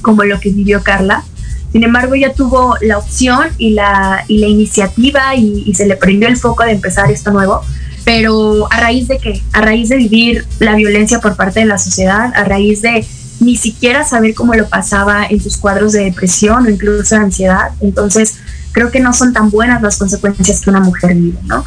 [0.02, 1.24] como lo que vivió Carla.
[1.72, 5.96] Sin embargo, ella tuvo la opción y la, y la iniciativa y, y se le
[5.96, 7.62] prendió el foco de empezar esto nuevo.
[8.04, 9.42] Pero a raíz de qué?
[9.52, 13.06] A raíz de vivir la violencia por parte de la sociedad, a raíz de
[13.40, 17.72] ni siquiera saber cómo lo pasaba en sus cuadros de depresión o incluso de ansiedad.
[17.80, 18.34] Entonces,
[18.72, 21.64] creo que no son tan buenas las consecuencias que una mujer vive, ¿no?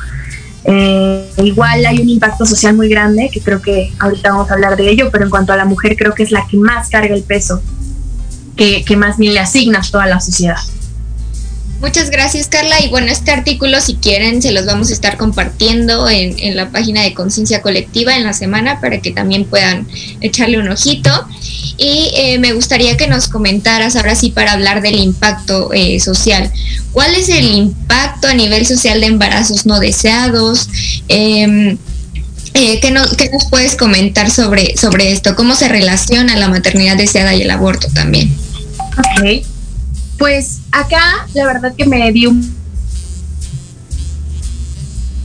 [0.63, 4.75] Eh, igual hay un impacto social muy grande, que creo que ahorita vamos a hablar
[4.75, 7.15] de ello, pero en cuanto a la mujer creo que es la que más carga
[7.15, 7.61] el peso,
[8.57, 10.57] que, que más bien le asigna a toda la sociedad.
[11.79, 16.09] Muchas gracias Carla y bueno, este artículo si quieren se los vamos a estar compartiendo
[16.09, 19.87] en, en la página de Conciencia Colectiva en la semana para que también puedan
[20.21, 21.11] echarle un ojito.
[21.77, 26.51] Y eh, me gustaría que nos comentaras ahora sí para hablar del impacto eh, social.
[26.91, 30.69] ¿Cuál es el impacto a nivel social de embarazos no deseados?
[31.07, 31.77] Eh,
[32.53, 35.35] ¿qué, no, ¿Qué nos puedes comentar sobre, sobre esto?
[35.35, 38.35] ¿Cómo se relaciona la maternidad deseada y el aborto también?
[38.97, 39.45] Ok.
[40.17, 42.33] Pues acá la verdad que me dio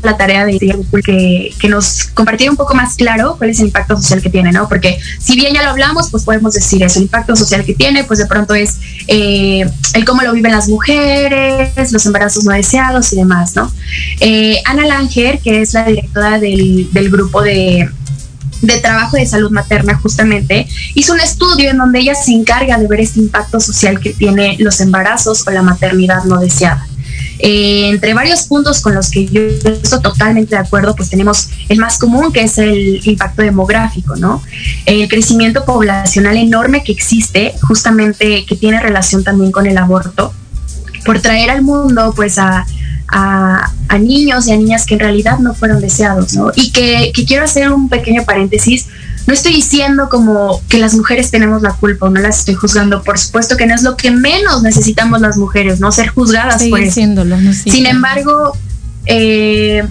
[0.02, 3.96] la tarea de que, que nos compartiera un poco más claro cuál es el impacto
[3.96, 4.68] social que tiene, ¿no?
[4.68, 8.04] Porque si bien ya lo hablamos, pues podemos decir eso, el impacto social que tiene,
[8.04, 9.64] pues de pronto es eh,
[9.94, 13.72] el cómo lo viven las mujeres, los embarazos no deseados y demás, ¿no?
[14.20, 17.88] Eh, Ana Langer, que es la directora del, del grupo de,
[18.62, 22.86] de trabajo de salud materna justamente, hizo un estudio en donde ella se encarga de
[22.86, 26.86] ver este impacto social que tiene los embarazos o la maternidad no deseada.
[27.38, 31.78] Eh, entre varios puntos con los que yo estoy totalmente de acuerdo, pues tenemos el
[31.78, 34.40] más común, que es el impacto demográfico, ¿no?
[34.86, 40.32] El crecimiento poblacional enorme que existe, justamente que tiene relación también con el aborto,
[41.04, 42.64] por traer al mundo, pues, a,
[43.12, 46.50] a, a, niños y a niñas que en realidad no fueron deseados, ¿no?
[46.56, 48.86] Y que, que, quiero hacer un pequeño paréntesis.
[49.26, 53.02] No estoy diciendo como que las mujeres tenemos la culpa o no las estoy juzgando.
[53.02, 55.92] Por supuesto que no es lo que menos necesitamos las mujeres, ¿no?
[55.92, 57.00] Ser juzgadas por eso.
[57.06, 58.56] No sí, Sin embargo,
[59.04, 59.86] eh,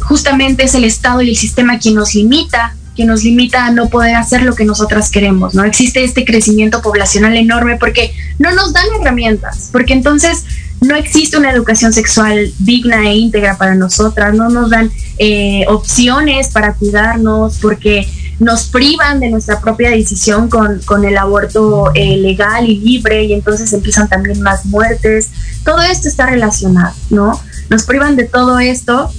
[0.00, 3.88] justamente es el Estado y el sistema quien nos limita que nos limita a no
[3.88, 5.64] poder hacer lo que nosotras queremos, ¿no?
[5.64, 10.44] Existe este crecimiento poblacional enorme porque no nos dan herramientas, porque entonces
[10.80, 16.48] no existe una educación sexual digna e íntegra para nosotras, no nos dan eh, opciones
[16.48, 18.06] para cuidarnos, porque
[18.40, 23.32] nos privan de nuestra propia decisión con, con el aborto eh, legal y libre y
[23.32, 25.30] entonces empiezan también más muertes.
[25.64, 27.40] Todo esto está relacionado, ¿no?
[27.70, 29.10] Nos privan de todo esto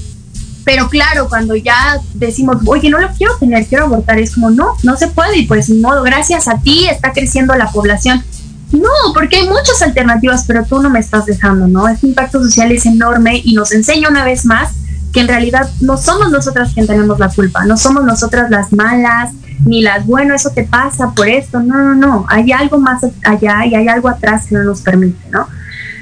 [0.65, 4.73] pero claro, cuando ya decimos, oye, no lo quiero tener, quiero abortar, es como, no,
[4.81, 5.37] no se puede.
[5.37, 8.23] Y pues, ni modo, gracias a ti está creciendo la población.
[8.71, 11.87] No, porque hay muchas alternativas, pero tú no me estás dejando, ¿no?
[11.87, 14.73] Este impacto social es enorme y nos enseña una vez más
[15.13, 19.31] que en realidad no somos nosotras quien tenemos la culpa, no somos nosotras las malas,
[19.63, 21.61] ni las, bueno, eso te pasa por esto.
[21.61, 22.25] No, no, no.
[22.27, 25.47] Hay algo más allá y hay algo atrás que no nos permite, ¿no?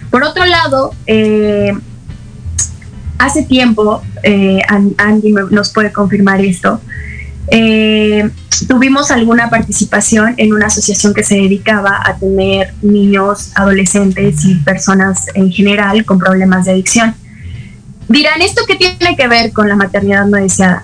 [0.10, 1.74] Por otro lado, eh,
[3.18, 6.82] hace tiempo, eh, Andy nos puede confirmar esto,
[7.48, 8.30] eh,
[8.68, 15.28] tuvimos alguna participación en una asociación que se dedicaba a tener niños, adolescentes y personas
[15.34, 17.16] en general con problemas de adicción.
[18.08, 20.84] Dirán, ¿esto qué tiene que ver con la maternidad no deseada?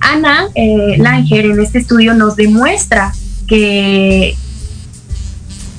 [0.00, 3.12] Ana eh, Langer en este estudio nos demuestra
[3.46, 4.36] que,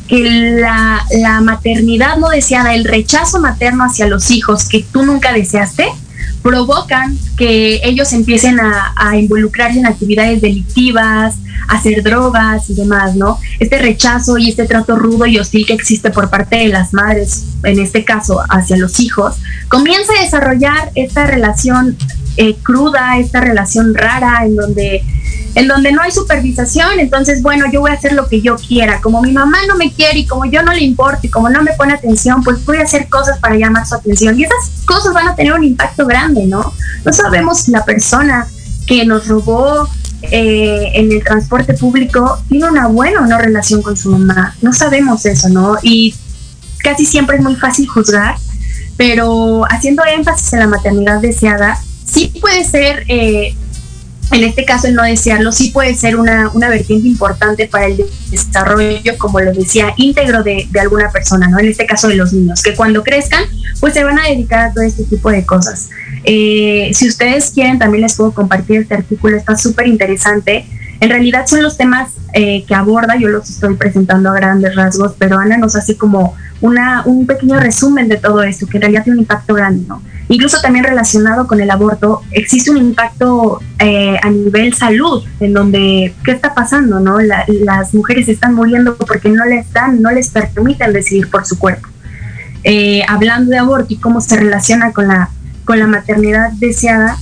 [0.08, 0.22] que
[0.60, 5.88] la, la, maternidad no deseada, el rechazo materno hacia los hijos que tú nunca deseaste,
[6.48, 11.36] provocan que ellos empiecen a, involucrarse en actividades delictivas,
[11.68, 13.38] hacer drogas y demás, ¿no?
[13.60, 17.44] Este rechazo y este trato rudo y hostil que existe por parte de las madres,
[17.64, 19.36] en este caso hacia los hijos,
[19.68, 21.98] comienza a desarrollar esta relación
[22.38, 25.04] eh, cruda, esta relación rara en donde
[25.56, 29.02] en donde no hay supervisación, entonces, bueno, yo voy a hacer lo que yo quiera.
[29.02, 31.64] Como mi mamá no me quiere y como yo no le importo y como no
[31.64, 34.40] me pone atención, pues voy a hacer cosas para llamar su atención.
[34.40, 36.74] Y esas cosas van a tener un impacto grande, ¿no?
[37.04, 38.48] No sabemos la persona
[38.86, 39.90] que nos robó
[40.22, 44.56] eh, en el transporte público tiene una buena o no relación con su mamá.
[44.62, 45.78] No sabemos eso, ¿no?
[45.82, 46.14] Y
[46.84, 48.36] casi siempre es muy fácil juzgar,
[48.96, 51.80] pero haciendo énfasis en la maternidad deseada,
[52.12, 53.06] sí puede ser...
[53.08, 53.56] Eh,
[54.30, 58.04] en este caso el no desearlo sí puede ser una, una, vertiente importante para el
[58.30, 61.60] desarrollo, como lo decía, íntegro de, de, alguna persona, ¿no?
[61.60, 63.46] En este caso de los niños, que cuando crezcan,
[63.80, 65.90] pues se van a dedicar a todo este tipo de cosas.
[66.24, 70.66] Eh, si ustedes quieren, también les puedo compartir este artículo, está súper interesante.
[71.00, 75.14] En realidad son los temas eh, que aborda, yo los estoy presentando a grandes rasgos,
[75.18, 79.04] pero Ana nos hace como una, un pequeño resumen de todo esto, que en realidad
[79.04, 80.02] tiene un impacto grande, ¿no?
[80.30, 86.14] Incluso también relacionado con el aborto, existe un impacto eh, a nivel salud, en donde,
[86.26, 87.20] ¿qué está pasando, no?
[87.20, 91.58] La, las mujeres están muriendo porque no les dan, no les permiten decidir por su
[91.58, 91.88] cuerpo.
[92.64, 95.30] Eh, hablando de aborto y cómo se relaciona con la,
[95.64, 97.18] con la maternidad deseada,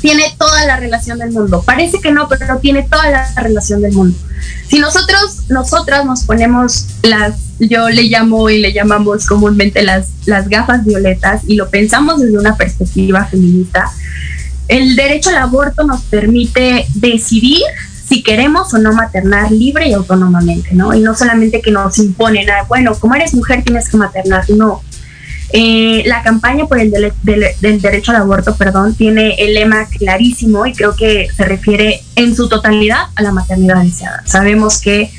[0.00, 1.62] tiene toda la relación del mundo.
[1.62, 4.16] Parece que no, pero tiene toda la relación del mundo.
[4.66, 10.48] Si nosotros, nosotras nos ponemos las, yo le llamo y le llamamos comúnmente las, las
[10.48, 13.90] gafas violetas y lo pensamos desde una perspectiva feminista,
[14.68, 17.62] el derecho al aborto nos permite decidir
[18.08, 20.94] si queremos o no maternar libre y autónomamente, ¿no?
[20.94, 24.82] Y no solamente que nos imponen, bueno, como eres mujer tienes que maternar, no.
[25.52, 30.94] Eh, la campaña por el derecho al aborto, perdón, tiene el lema clarísimo y creo
[30.94, 34.22] que se refiere en su totalidad a la maternidad deseada.
[34.26, 35.10] Sabemos que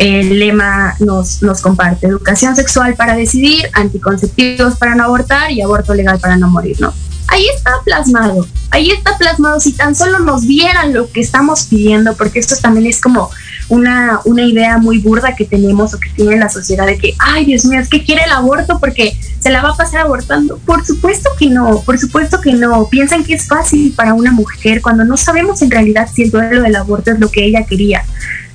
[0.00, 5.94] el lema nos, nos comparte educación sexual para decidir, anticonceptivos para no abortar y aborto
[5.94, 6.92] legal para no morir, ¿no?
[7.30, 12.14] ahí está plasmado, ahí está plasmado, si tan solo nos vieran lo que estamos pidiendo,
[12.16, 13.30] porque esto también es como
[13.68, 17.44] una, una idea muy burda que tenemos o que tiene la sociedad de que, ay
[17.44, 20.58] Dios mío, es que quiere el aborto porque se la va a pasar abortando.
[20.58, 22.86] Por supuesto que no, por supuesto que no.
[22.88, 26.62] Piensan que es fácil para una mujer cuando no sabemos en realidad si el duelo
[26.62, 28.04] del aborto es lo que ella quería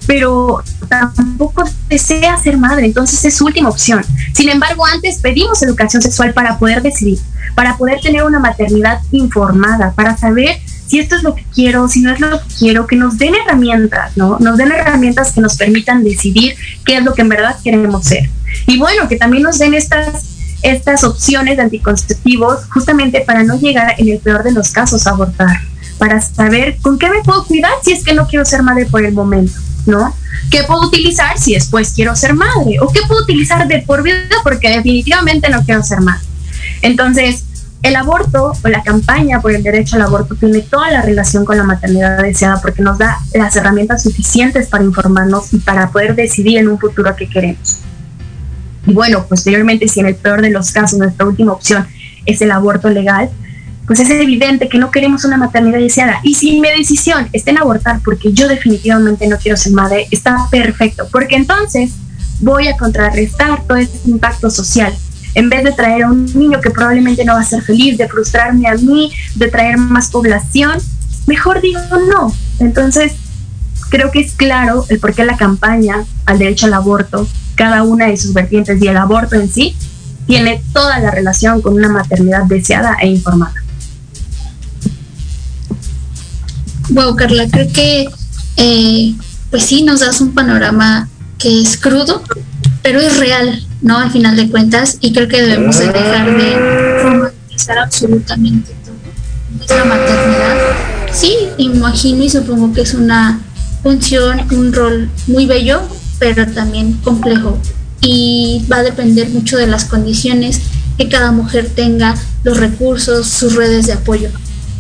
[0.08, 4.04] pero tampoco desea ser madre, entonces es su última opción.
[4.34, 7.20] Sin embargo, antes pedimos educación sexual para poder decidir,
[7.56, 12.02] para poder tener una maternidad informada, para saber si esto es lo que quiero, si
[12.02, 14.38] no es lo que quiero, que nos den herramientas, ¿no?
[14.40, 18.30] Nos den herramientas que nos permitan decidir qué es lo que en verdad queremos ser.
[18.68, 23.94] Y bueno, que también nos den estas estas opciones de anticonceptivos justamente para no llegar
[24.00, 25.58] en el peor de los casos a abortar,
[26.00, 29.06] para saber con qué me puedo cuidar si es que no quiero ser madre por
[29.06, 29.54] el momento.
[29.86, 30.16] ¿No?
[30.50, 32.78] ¿Qué puedo utilizar si después quiero ser madre?
[32.82, 36.26] ¿O qué puedo utilizar de por vida porque definitivamente no quiero ser madre?
[36.82, 37.44] Entonces,
[37.84, 41.58] el aborto o la campaña por el derecho al aborto tiene toda la relación con
[41.58, 46.58] la maternidad deseada porque nos da las herramientas suficientes para informarnos y para poder decidir
[46.58, 47.80] en un futuro qué queremos.
[48.88, 51.88] Y bueno, posteriormente, si en el peor de los casos nuestra última opción
[52.26, 53.30] es el aborto legal,
[53.88, 56.20] pues es evidente que no queremos una maternidad deseada.
[56.24, 60.48] Y si mi decisión está en abortar porque yo definitivamente no quiero ser madre, está
[60.50, 61.92] perfecto, porque entonces
[62.40, 64.94] voy a contrarrestar todo este impacto social.
[65.36, 68.08] En vez de traer a un niño que probablemente no va a ser feliz, de
[68.08, 70.80] frustrarme a mí, de traer más población,
[71.28, 71.80] mejor digo
[72.10, 72.34] no.
[72.60, 73.14] Entonces,
[73.90, 78.08] creo que es claro el por qué la campaña al derecho al aborto, cada una
[78.08, 79.76] de sus vertientes y el aborto en sí,
[80.26, 83.65] tiene toda la relación con una maternidad deseada e informada.
[86.90, 88.08] Wow, Carla, creo que
[88.58, 89.16] eh,
[89.50, 92.24] pues sí nos das un panorama que es crudo,
[92.84, 93.98] pero es real, ¿no?
[93.98, 98.96] Al final de cuentas, y creo que debemos dejar de romantizar absolutamente todo.
[99.56, 100.58] Nuestra maternidad,
[101.12, 103.40] sí, imagino y supongo que es una
[103.82, 105.82] función, un rol muy bello,
[106.20, 107.58] pero también complejo.
[108.02, 110.62] Y va a depender mucho de las condiciones
[110.98, 114.30] que cada mujer tenga, los recursos, sus redes de apoyo.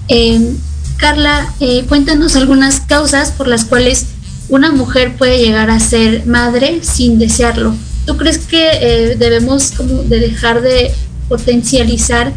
[0.07, 0.55] Eh,
[0.97, 4.05] Carla, eh, cuéntanos algunas causas por las cuales
[4.49, 7.75] una mujer puede llegar a ser madre sin desearlo.
[8.05, 10.93] ¿Tú crees que eh, debemos como de dejar de
[11.27, 12.31] potencializar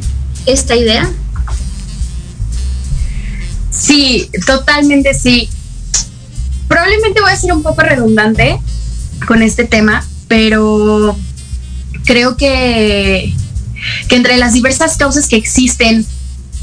[0.47, 1.11] esta idea?
[3.71, 5.49] Sí, totalmente sí.
[6.67, 8.59] Probablemente voy a ser un poco redundante
[9.27, 11.17] con este tema, pero
[12.05, 13.35] creo que,
[14.09, 16.07] que entre las diversas causas que existen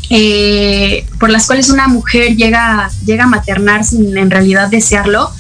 [0.10, 5.32] eh, por las cuales una mujer llega, llega a maternar sin en realidad desearlo,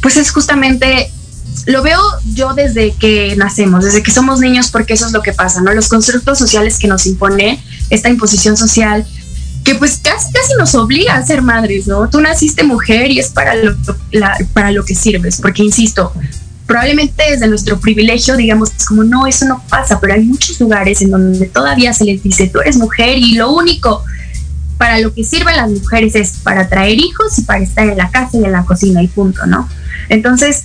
[0.00, 1.10] pues es justamente,
[1.66, 2.00] lo veo
[2.34, 5.72] yo desde que nacemos, desde que somos niños, porque eso es lo que pasa, ¿no?
[5.72, 9.06] Los constructos sociales que nos impone esta imposición social,
[9.64, 12.08] que pues casi, casi nos obliga a ser madres, ¿no?
[12.08, 13.76] Tú naciste mujer y es para lo,
[14.54, 16.12] para lo que sirves, porque insisto,
[16.70, 21.10] probablemente desde nuestro privilegio digamos como no, eso no pasa, pero hay muchos lugares en
[21.10, 24.04] donde todavía se les dice, tú eres mujer y lo único
[24.78, 28.08] para lo que sirven las mujeres es para traer hijos y para estar en la
[28.12, 29.68] casa y en la cocina y punto, ¿no?
[30.08, 30.62] Entonces,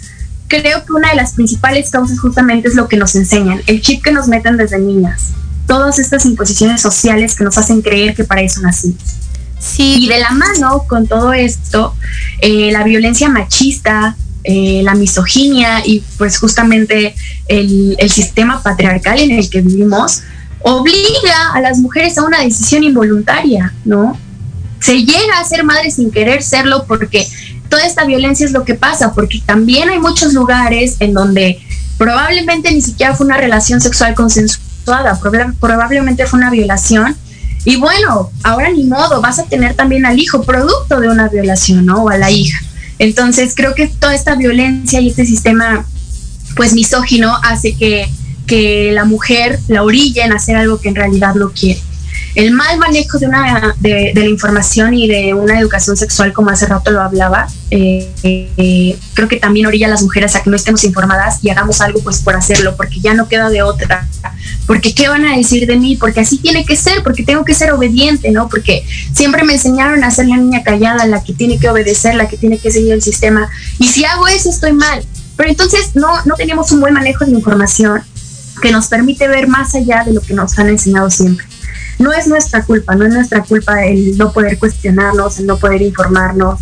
[0.47, 4.03] creo que una de las principales causas justamente es lo que nos enseñan, el chip
[4.03, 5.31] que nos meten desde niñas,
[5.65, 9.01] todas estas imposiciones sociales que nos hacen creer que para eso nacimos.
[9.57, 10.05] Sí.
[10.05, 11.95] Y de la mano con todo esto,
[12.41, 14.15] eh, la violencia machista,
[14.47, 17.15] eh, la misoginia y pues justamente
[17.47, 20.21] el, sistema patriarcal en el que vivimos
[20.61, 24.17] obliga a las mujeres a una decisión involuntaria, ¿no?
[24.79, 27.27] Se llega a ser madre sin querer serlo porque
[27.69, 31.59] toda esta violencia es lo que pasa, porque también hay muchos lugares en donde
[31.97, 35.19] probablemente ni siquiera fue una relación sexual consensuada,
[35.59, 37.15] probablemente fue una violación.
[37.63, 41.85] Y bueno, ahora ni modo, vas a tener también al hijo producto de una violación,
[41.85, 42.03] ¿no?
[42.03, 42.59] O a la hija.
[42.99, 45.85] Entonces creo que toda esta violencia y este sistema
[46.55, 48.07] pues misógino hace que,
[48.47, 51.81] que la mujer la orille en hacer algo que en realidad no quiere.
[52.35, 56.65] El mal manejo de, una, de, la información y de una educación sexual, como hace
[56.65, 60.57] rato lo hablaba, eh, eh, creo que también orilla a las mujeres a que no
[60.57, 64.07] estemos informadas y hagamos algo pues por hacerlo, porque ya no queda de otra,
[64.67, 67.53] porque qué van a decir de mí, porque así tiene que ser, porque tengo que
[67.53, 68.49] ser obediente, ¿no?
[68.49, 72.27] Porque siempre me enseñaron a ser la niña callada, la que tiene que obedecer, la
[72.27, 75.05] que tiene que seguir el sistema, y si hago eso estoy mal.
[75.37, 78.01] Pero entonces no, no tenemos un buen manejo de información
[78.61, 81.45] que nos permite ver más allá de lo que nos han enseñado siempre.
[81.99, 85.81] No es nuestra culpa, no es nuestra culpa el no poder cuestionarnos, el no poder
[85.81, 86.59] informarnos,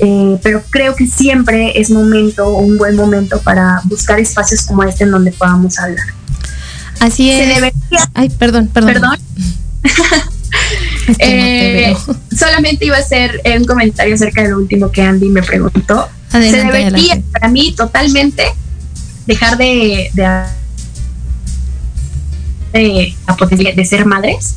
[0.00, 5.04] eh, pero creo que siempre es momento, un buen momento para buscar espacios como este
[5.04, 6.06] en donde podamos hablar.
[7.00, 7.72] Así es.
[8.14, 8.92] Ay, perdón, perdón.
[8.92, 9.18] Perdón.
[11.18, 11.94] Eh,
[12.36, 16.08] solamente iba a hacer un comentario acerca de lo último que Andy me preguntó.
[16.30, 18.44] se debería, para mí, totalmente
[19.26, 20.24] dejar de, de,
[22.72, 24.56] de ser madres,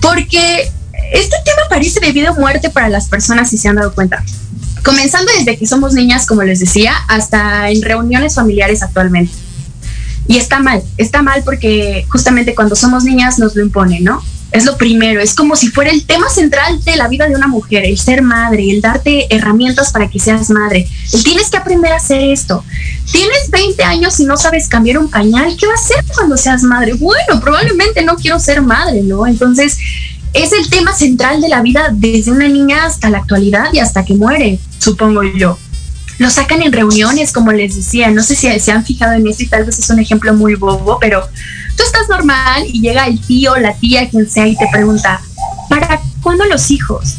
[0.00, 0.70] porque
[1.12, 4.24] este tema parece de vida o muerte para las personas si se han dado cuenta.
[4.84, 9.32] Comenzando desde que somos niñas, como les decía, hasta en reuniones familiares actualmente.
[10.26, 14.22] Y está mal, está mal porque justamente cuando somos niñas nos lo imponen, ¿no?
[14.54, 17.48] Es lo primero, es como si fuera el tema central de la vida de una
[17.48, 20.88] mujer, el ser madre, el darte herramientas para que seas madre.
[21.24, 22.64] Tienes que aprender a hacer esto.
[23.10, 26.62] Tienes 20 años y no sabes cambiar un pañal, ¿qué vas a hacer cuando seas
[26.62, 26.92] madre?
[26.94, 29.26] Bueno, probablemente no quiero ser madre, ¿no?
[29.26, 29.76] Entonces,
[30.32, 34.04] es el tema central de la vida desde una niña hasta la actualidad y hasta
[34.04, 35.58] que muere, supongo yo.
[36.18, 39.42] Lo sacan en reuniones, como les decía, no sé si se han fijado en esto
[39.42, 41.28] y tal vez es un ejemplo muy bobo, pero
[41.76, 45.20] tú estás normal y llega el tío, la tía, quien sea, y te pregunta,
[45.68, 47.16] ¿para cuándo los hijos?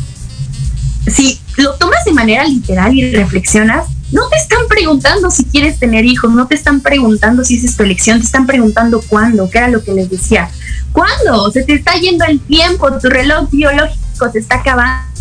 [1.07, 6.05] Si lo tomas de manera literal y reflexionas, no te están preguntando si quieres tener
[6.05, 9.67] hijos, no te están preguntando si es tu elección, te están preguntando cuándo, que era
[9.67, 10.49] lo que les decía.
[10.91, 11.51] ¿Cuándo?
[11.51, 15.14] Se te está yendo el tiempo, tu reloj biológico se está acabando,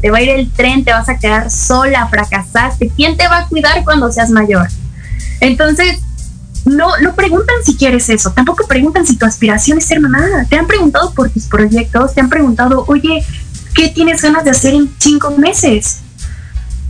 [0.00, 2.90] te va a ir el tren, te vas a quedar sola, fracasaste.
[2.96, 4.68] ¿Quién te va a cuidar cuando seas mayor?
[5.40, 5.98] Entonces,
[6.64, 10.46] no, no preguntan si quieres eso, tampoco preguntan si tu aspiración es ser mamá.
[10.48, 13.24] Te han preguntado por tus proyectos, te han preguntado, oye,
[13.74, 16.00] ¿qué tienes ganas de hacer en cinco meses?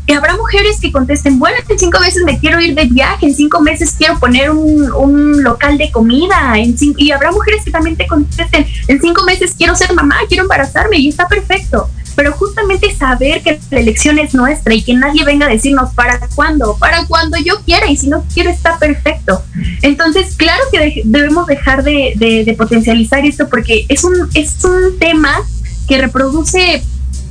[0.06, 3.34] Y habrá mujeres que contesten, bueno, en cinco meses me quiero ir de viaje, en
[3.34, 7.94] cinco meses quiero poner un, un local de comida, en y habrá mujeres que también
[7.94, 12.92] te contesten, en cinco meses quiero ser mamá, quiero embarazarme y está perfecto pero justamente
[12.92, 17.06] saber que la elección es nuestra y que nadie venga a decirnos para cuándo, para
[17.06, 19.40] cuando yo quiera y si no quiero está perfecto.
[19.82, 25.32] Entonces, claro que debemos dejar de, potencializar esto porque es un, es un tema
[25.86, 26.82] que reproduce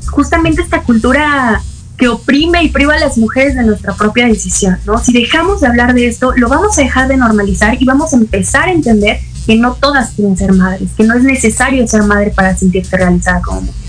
[0.10, 1.62] justamente esta cultura
[1.98, 5.00] que oprime y priva a las mujeres de nuestra propia decisión, ¿no?
[5.00, 8.16] Si dejamos de hablar de esto, lo vamos a dejar de normalizar y vamos a
[8.16, 12.32] empezar a entender que no todas quieren ser madres, que no es necesario ser madre
[12.34, 13.87] para sentirse realizada como mujer.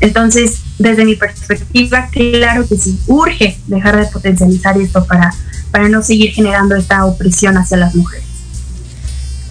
[0.00, 5.32] Entonces, desde mi perspectiva, claro que sí, urge dejar de potencializar esto para,
[5.70, 8.29] para no seguir generando esta opresión hacia las mujeres.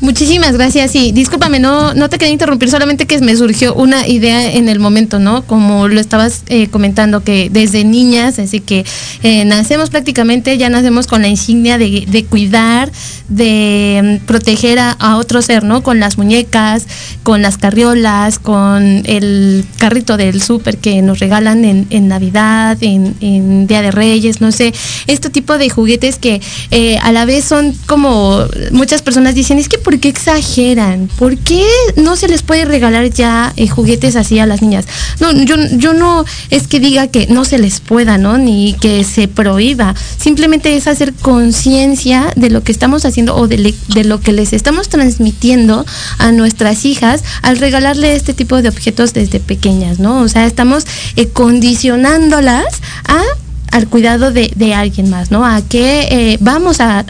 [0.02, 0.91] Muchísimas gracias.
[0.91, 4.80] Sí, discúlpame, no, no te quería interrumpir, solamente que me surgió una idea en el
[4.80, 5.43] momento, ¿no?
[5.43, 8.86] Como lo estabas eh, comentando, que desde niñas, así que
[9.24, 12.89] eh, nacemos prácticamente, ya nacemos con la insignia de, cuidar,
[13.28, 15.84] de mm, proteger a, otro ser, ¿no?
[15.84, 16.88] Con las muñecas,
[17.24, 23.82] con las carriolas, con el carrito del súper que nos regalan en, Navidad, en, Día
[23.82, 24.74] de Reyes, no sé,
[25.08, 26.41] este tipo de juguetes que
[26.72, 31.09] eh, a la vez son como muchas personas dicen, es que ¿por qué exageran?
[31.17, 31.65] ¿Por qué
[31.95, 34.85] no se les puede regalar ya eh, juguetes así a las niñas?
[35.19, 38.37] No, yo, yo no es que diga que no se les pueda, ¿no?
[38.37, 39.95] Ni que se prohíba.
[40.19, 43.73] Simplemente es hacer conciencia de lo que estamos haciendo o de,
[44.03, 45.87] lo que les estamos transmitiendo
[46.19, 50.21] a nuestras hijas al regalarle este tipo de objetos desde pequeñas, ¿no?
[50.21, 50.85] O sea, estamos
[51.15, 53.23] eh, condicionándolas a
[53.72, 55.45] al cuidado de, alguien más, ¿no?
[55.45, 57.05] A que eh, vamos a,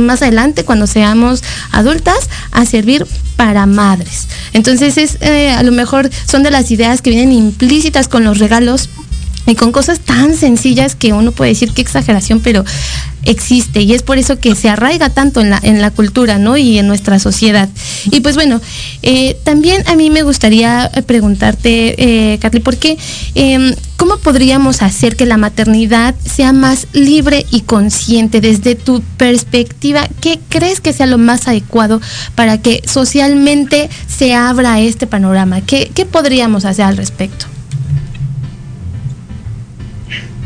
[0.00, 3.06] más adelante, cuando seamos adultas, a servir
[3.36, 4.28] para madres.
[4.52, 8.38] Entonces, es, eh, a lo mejor son de las ideas que vienen implícitas con los
[8.38, 8.88] regalos
[9.46, 12.64] y con cosas tan sencillas que uno puede decir que exageración, pero
[13.24, 16.56] existe y es por eso que se arraiga tanto en la, en la cultura, ¿no?
[16.56, 17.68] Y en nuestra sociedad.
[18.10, 18.60] Y pues bueno,
[19.02, 22.98] eh, también a mí me gustaría preguntarte, eh, ¿por qué,
[23.34, 30.08] em, cómo podríamos hacer que la maternidad sea más libre y consciente desde tu perspectiva?
[30.20, 32.00] ¿Qué crees que sea lo más adecuado
[32.34, 35.60] para que socialmente se abra este panorama?
[35.60, 37.51] ¿Qué, qué podríamos hacer al respecto?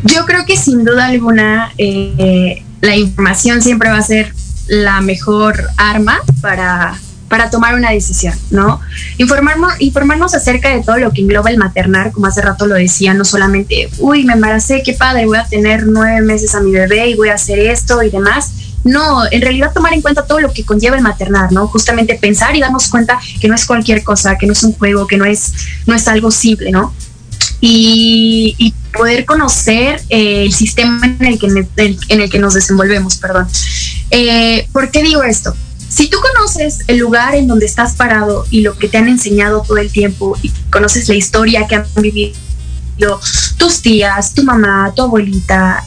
[0.07, 4.33] Yo creo que sin duda alguna eh, la información siempre va a ser
[4.69, 6.99] la mejor arma para,
[7.29, 8.81] para tomar una decisión, ¿no?
[9.19, 13.15] Informarnos, informarnos acerca de todo lo que engloba el maternar, como hace rato lo decía,
[13.15, 17.09] no solamente, uy, me embaracé, qué padre, voy a tener nueve meses a mi bebé
[17.09, 18.53] y voy a hacer esto y demás.
[18.85, 21.67] No, en realidad tomar en cuenta todo lo que conlleva el maternar, ¿no?
[21.67, 25.09] Justamente pensar y darnos cuenta que no es cualquier cosa, que no es un juego,
[25.09, 25.53] que no es,
[25.87, 26.95] no es algo simple, ¿no?
[27.61, 33.47] Y, poder conocer eh, el sistema en el, que, en el que nos desenvolvemos, perdón.
[34.11, 35.55] Eh, ¿Por qué digo esto?
[35.89, 39.63] Si tú conoces el lugar en donde estás parado y lo que te han enseñado
[39.67, 42.35] todo el tiempo y conoces la historia que han vivido
[43.57, 45.85] tus tías, tu mamá, tu abuelita,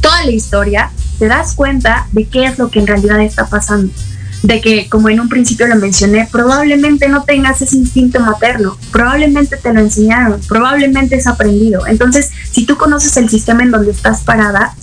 [0.00, 3.92] toda la historia, te das cuenta de qué es lo que en realidad está pasando.
[4.44, 9.56] De que, como en un principio lo mencioné, probablemente no tengas ese instinto materno, probablemente
[9.56, 11.86] te lo enseñaron, probablemente es aprendido.
[11.86, 14.74] Entonces, si tú conoces el sistema en donde estás parada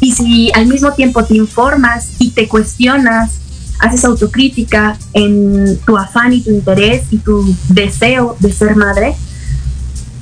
[0.00, 3.38] y si al mismo tiempo te informas y te cuestionas
[3.78, 9.14] haces autocrítica en tu afán y tu interés y tu deseo de ser madre,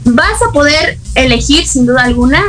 [0.05, 2.43] vas a poder elegir sin duda alguna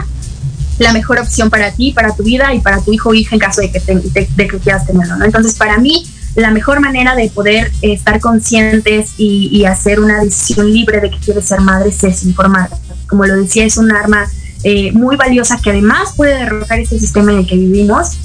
[0.79, 3.39] la mejor opción para ti, para tu vida y para tu hijo o hija en
[3.39, 5.23] caso de que, de, que quieras tenerlo.
[5.23, 6.05] Entonces, para mí,
[6.35, 11.45] la mejor manera de poder estar conscientes y, hacer una decisión libre de que quieres
[11.45, 12.69] ser madre es informar.
[13.07, 14.27] Como lo decía, es un arma
[14.63, 18.17] eh, muy valiosa que además puede derrotar este sistema en el que vivimos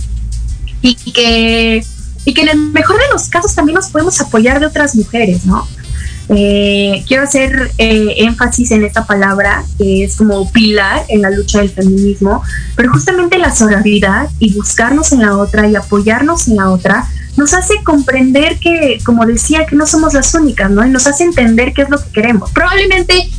[0.81, 1.85] y que
[2.25, 5.47] y que en el mejor de los casos también nos podemos apoyar de otras mujeres,
[5.47, 5.67] ¿no?
[6.31, 11.61] Eh, quiero hacer eh, énfasis en esta palabra que es como pilar en la lucha
[11.61, 12.43] del feminismo,
[12.77, 17.07] pero justamente la solidaridad y buscarnos en la otra y apoyarnos en la otra
[17.39, 20.85] nos hace comprender que, como decía, que no somos las únicas, ¿no?
[20.85, 22.51] Y nos hace entender qué es lo que queremos.
[22.51, 23.31] Probablemente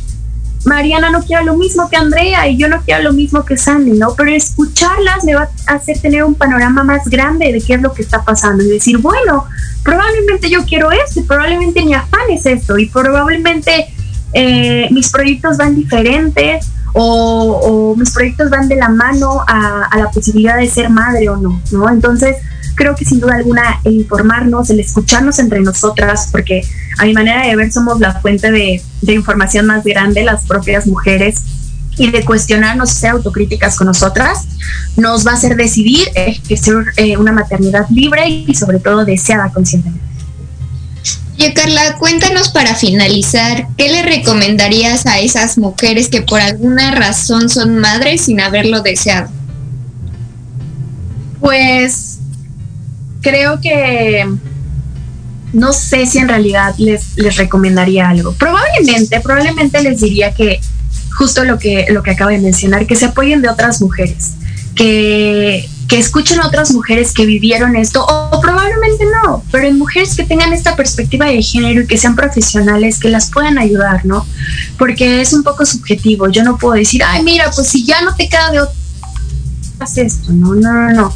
[0.64, 3.92] Mariana no quiera lo mismo que Andrea y yo no quiero lo mismo que Sandy,
[3.92, 4.14] ¿no?
[4.14, 7.92] Pero escucharlas me va a hacer tener un panorama más grande de qué es lo
[7.92, 9.46] que está pasando y decir, bueno,
[9.82, 13.88] probablemente yo quiero esto y probablemente mi afán es esto y probablemente
[14.34, 20.58] eh, mis proyectos van diferentes o, mis proyectos van de la mano a la posibilidad
[20.58, 21.88] de ser madre o no, ¿no?
[21.88, 22.36] Entonces,
[22.80, 26.62] creo que sin duda alguna el informarnos, el escucharnos entre nosotras, porque
[26.96, 31.42] a mi manera de ver somos la fuente de, información más grande, las propias mujeres,
[31.98, 34.46] y de cuestionarnos y ser autocríticas con nosotras,
[34.96, 40.06] nos va a hacer decidir ejercer eh, una maternidad libre y sobre todo deseada conscientemente.
[41.36, 47.50] Y Carla, cuéntanos para finalizar, ¿qué le recomendarías a esas mujeres que por alguna razón
[47.50, 49.28] son madres sin haberlo deseado?
[51.40, 52.09] Pues
[53.20, 54.26] creo que
[55.52, 58.32] no sé si en realidad les, les recomendaría algo.
[58.32, 60.60] Probablemente, probablemente les diría que
[61.16, 64.34] justo lo que, lo que acabo de mencionar, que se apoyen de otras mujeres,
[64.74, 70.14] que, que escuchen a otras mujeres que vivieron esto, o, probablemente no, pero en mujeres
[70.14, 74.24] que tengan esta perspectiva de género y que sean profesionales, que las puedan ayudar, ¿no?
[74.78, 76.28] Porque es un poco subjetivo.
[76.28, 78.74] Yo no puedo decir, ay, mira, pues si ya no te queda de otra,
[79.96, 81.14] esto, no, no, no, no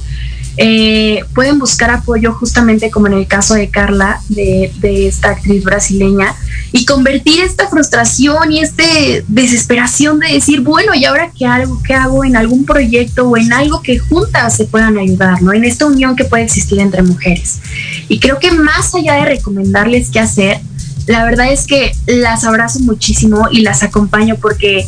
[0.56, 4.70] eh, pueden buscar apoyo justamente como en el caso de Carla, de,
[5.06, 6.34] esta actriz brasileña,
[6.72, 8.84] y convertir esta frustración y esta
[9.28, 11.82] desesperación de decir, bueno, ¿y ahora qué hago?
[11.82, 15.52] ¿Qué hago en algún proyecto o en algo que juntas se puedan ayudar, ¿no?
[15.52, 17.60] En esta unión que puede existir entre mujeres.
[18.08, 20.60] Y creo que más allá de recomendarles qué hacer,
[21.06, 24.86] la verdad es que las abrazo muchísimo y las acompaño porque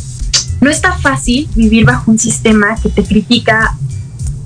[0.61, 3.77] no está fácil vivir bajo un sistema que te critica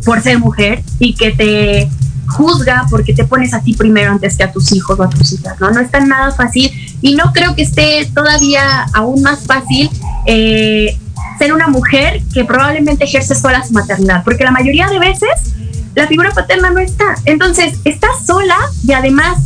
[0.05, 1.89] por ser mujer y que te
[2.27, 5.33] juzga porque te pones a ti primero antes que a tus hijos o a tus
[5.33, 5.71] hijas, ¿no?
[5.71, 6.71] No es tan nada fácil
[7.01, 9.91] y no creo que esté todavía aún más fácil
[10.27, 10.97] eh,
[11.39, 15.55] ser una mujer que probablemente ejerce sola su maternidad, porque la mayoría de veces
[15.95, 17.17] la figura paterna no está.
[17.25, 19.39] Entonces, estás sola y además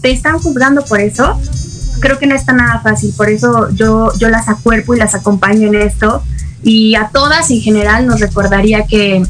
[0.00, 1.40] te están juzgando por eso.
[2.00, 5.68] Creo que no está nada fácil, por eso yo, yo las acuerpo y las acompaño
[5.68, 6.22] en esto.
[6.62, 9.22] Y a todas en general nos recordaría que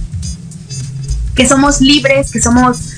[1.38, 2.90] que somos libres, que somos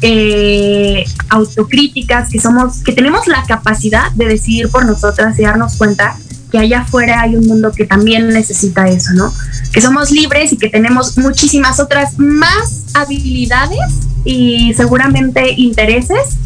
[0.00, 6.16] eh, autocríticas, que somos, que tenemos la capacidad de decidir por nosotras y darnos cuenta
[6.52, 9.34] que allá afuera hay un mundo que también necesita eso, ¿no?
[9.72, 13.80] Que somos libres y que tenemos muchísimas otras más habilidades
[14.24, 16.36] y seguramente intereses,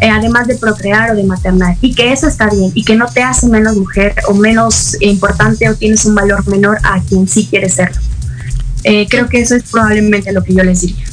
[0.00, 3.04] eh, además de procrear o de maternar, y que eso está bien y que no
[3.06, 7.46] te hace menos mujer o menos importante o tienes un valor menor a quien sí
[7.50, 8.00] quieres serlo.
[8.84, 11.04] Eh, creo que eso es probablemente lo que yo les diría.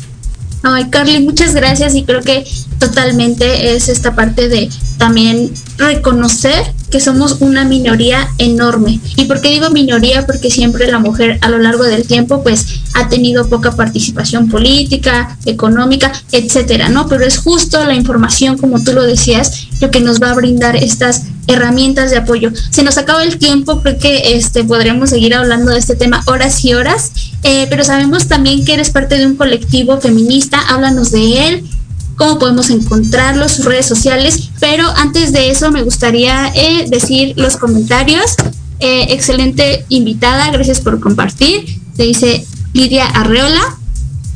[0.63, 2.43] Ay, Carly, muchas gracias y creo que
[2.79, 8.99] totalmente es esta parte de también reconocer que somos una minoría enorme.
[9.15, 10.25] ¿Y por qué digo minoría?
[10.25, 15.37] Porque siempre la mujer a lo largo del tiempo pues ha tenido poca participación política,
[15.45, 17.07] económica, etcétera, ¿no?
[17.07, 20.75] Pero es justo la información, como tú lo decías, lo que nos va a brindar
[20.75, 22.51] estas herramientas de apoyo.
[22.71, 26.63] Se nos acaba el tiempo, creo que este, podremos seguir hablando de este tema horas
[26.65, 27.11] y horas,
[27.43, 31.69] eh, pero sabemos también que eres parte de un colectivo feminista, háblanos de él,
[32.17, 37.57] cómo podemos encontrarlo, sus redes sociales, pero antes de eso me gustaría eh, decir los
[37.57, 38.35] comentarios.
[38.79, 41.65] Eh, excelente invitada, gracias por compartir.
[41.95, 43.77] Se dice Lidia Arreola.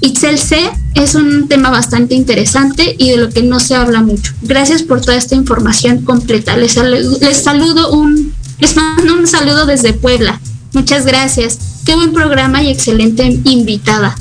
[0.04, 0.58] Itzel C
[0.96, 4.34] es un tema bastante interesante y de lo que no se habla mucho.
[4.42, 6.58] Gracias por toda esta información completa.
[6.58, 10.42] Les, les saludo un, les mando un saludo desde Puebla.
[10.74, 11.60] Muchas gracias.
[11.86, 14.16] Qué buen programa y excelente invitada.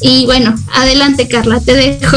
[0.00, 2.16] Y bueno, adelante Carla, te dejo.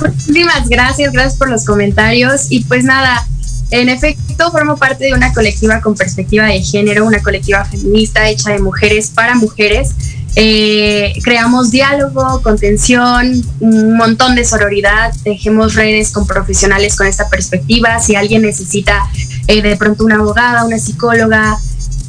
[0.00, 2.46] Muchísimas gracias, gracias por los comentarios.
[2.50, 3.26] Y pues nada,
[3.70, 8.52] en efecto, formo parte de una colectiva con perspectiva de género, una colectiva feminista hecha
[8.52, 9.90] de mujeres para mujeres.
[10.38, 17.98] Eh, creamos diálogo, contención, un montón de sororidad, dejemos redes con profesionales con esta perspectiva.
[18.00, 19.08] Si alguien necesita
[19.46, 21.58] eh, de pronto una abogada, una psicóloga,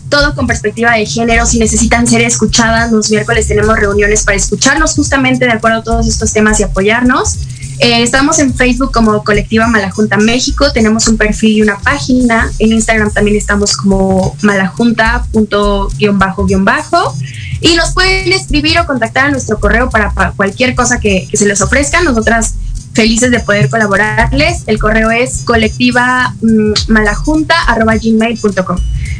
[0.09, 1.45] todo con perspectiva de género.
[1.45, 6.07] Si necesitan ser escuchadas, los miércoles tenemos reuniones para escucharnos justamente de acuerdo a todos
[6.07, 7.37] estos temas y apoyarnos.
[7.79, 12.51] Eh, estamos en Facebook como Colectiva Malajunta México, tenemos un perfil y una página.
[12.57, 17.15] En Instagram también estamos como malajunta.guión-bajo-guión-bajo.
[17.61, 21.45] Y nos pueden escribir o contactar a nuestro correo para, cualquier cosa que, que se
[21.45, 22.01] les ofrezca.
[22.01, 22.55] Nosotras
[22.97, 24.63] felices de poder colaborarles.
[24.65, 28.77] El correo es colectiva mm, malajunta.gmail.com.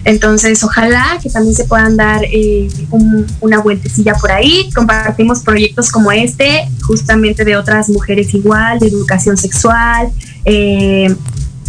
[0.07, 2.69] Entonces, ojalá que también se puedan dar eh,
[3.41, 4.69] una vueltecilla por ahí.
[4.73, 10.09] Compartimos proyectos como este, justamente de otras mujeres igual, de educación sexual,
[10.45, 11.13] eh,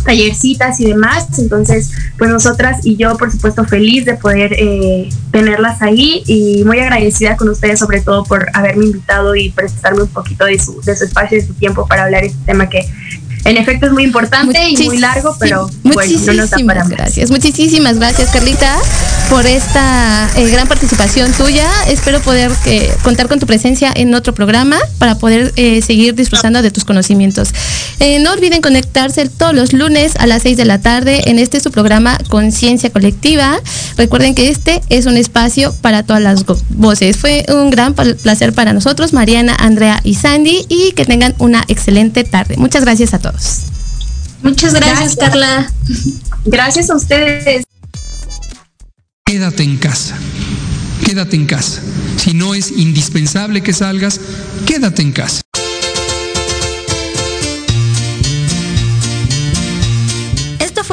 [0.04, 1.26] tallercitas y demás.
[1.36, 6.78] Entonces, pues nosotras y yo, por supuesto, feliz de poder eh, tenerlas ahí y muy
[6.78, 10.94] agradecida con ustedes, sobre todo por haberme invitado y prestarme un poquito de su, de
[10.94, 12.88] su espacio y de su tiempo para hablar este tema que
[13.48, 17.30] en efecto es muy importante y muy largo, pero bueno, no nos da para gracias.
[17.30, 18.76] Muchísimas gracias, Carlita,
[19.30, 21.66] por esta eh, gran participación tuya.
[21.88, 26.60] Espero poder eh, contar con tu presencia en otro programa para poder eh, seguir disfrutando
[26.60, 27.52] de tus conocimientos.
[28.20, 31.70] no olviden conectarse todos los lunes a las 6 de la tarde en este su
[31.70, 33.60] programa Conciencia Colectiva.
[33.96, 37.16] Recuerden que este es un espacio para todas las voces.
[37.16, 42.24] Fue un gran placer para nosotros, Mariana, Andrea y Sandy, y que tengan una excelente
[42.24, 42.56] tarde.
[42.58, 43.37] Muchas gracias a todos.
[44.42, 45.70] Muchas gracias, Carla.
[46.44, 47.64] Gracias a ustedes.
[49.24, 50.16] Quédate en casa.
[51.04, 51.80] Quédate en casa.
[52.16, 54.20] Si no es indispensable que salgas,
[54.66, 55.42] quédate en casa.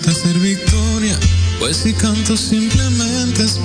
[0.00, 1.18] Triste hacer victoria.
[1.58, 3.58] Pues si canto simplemente es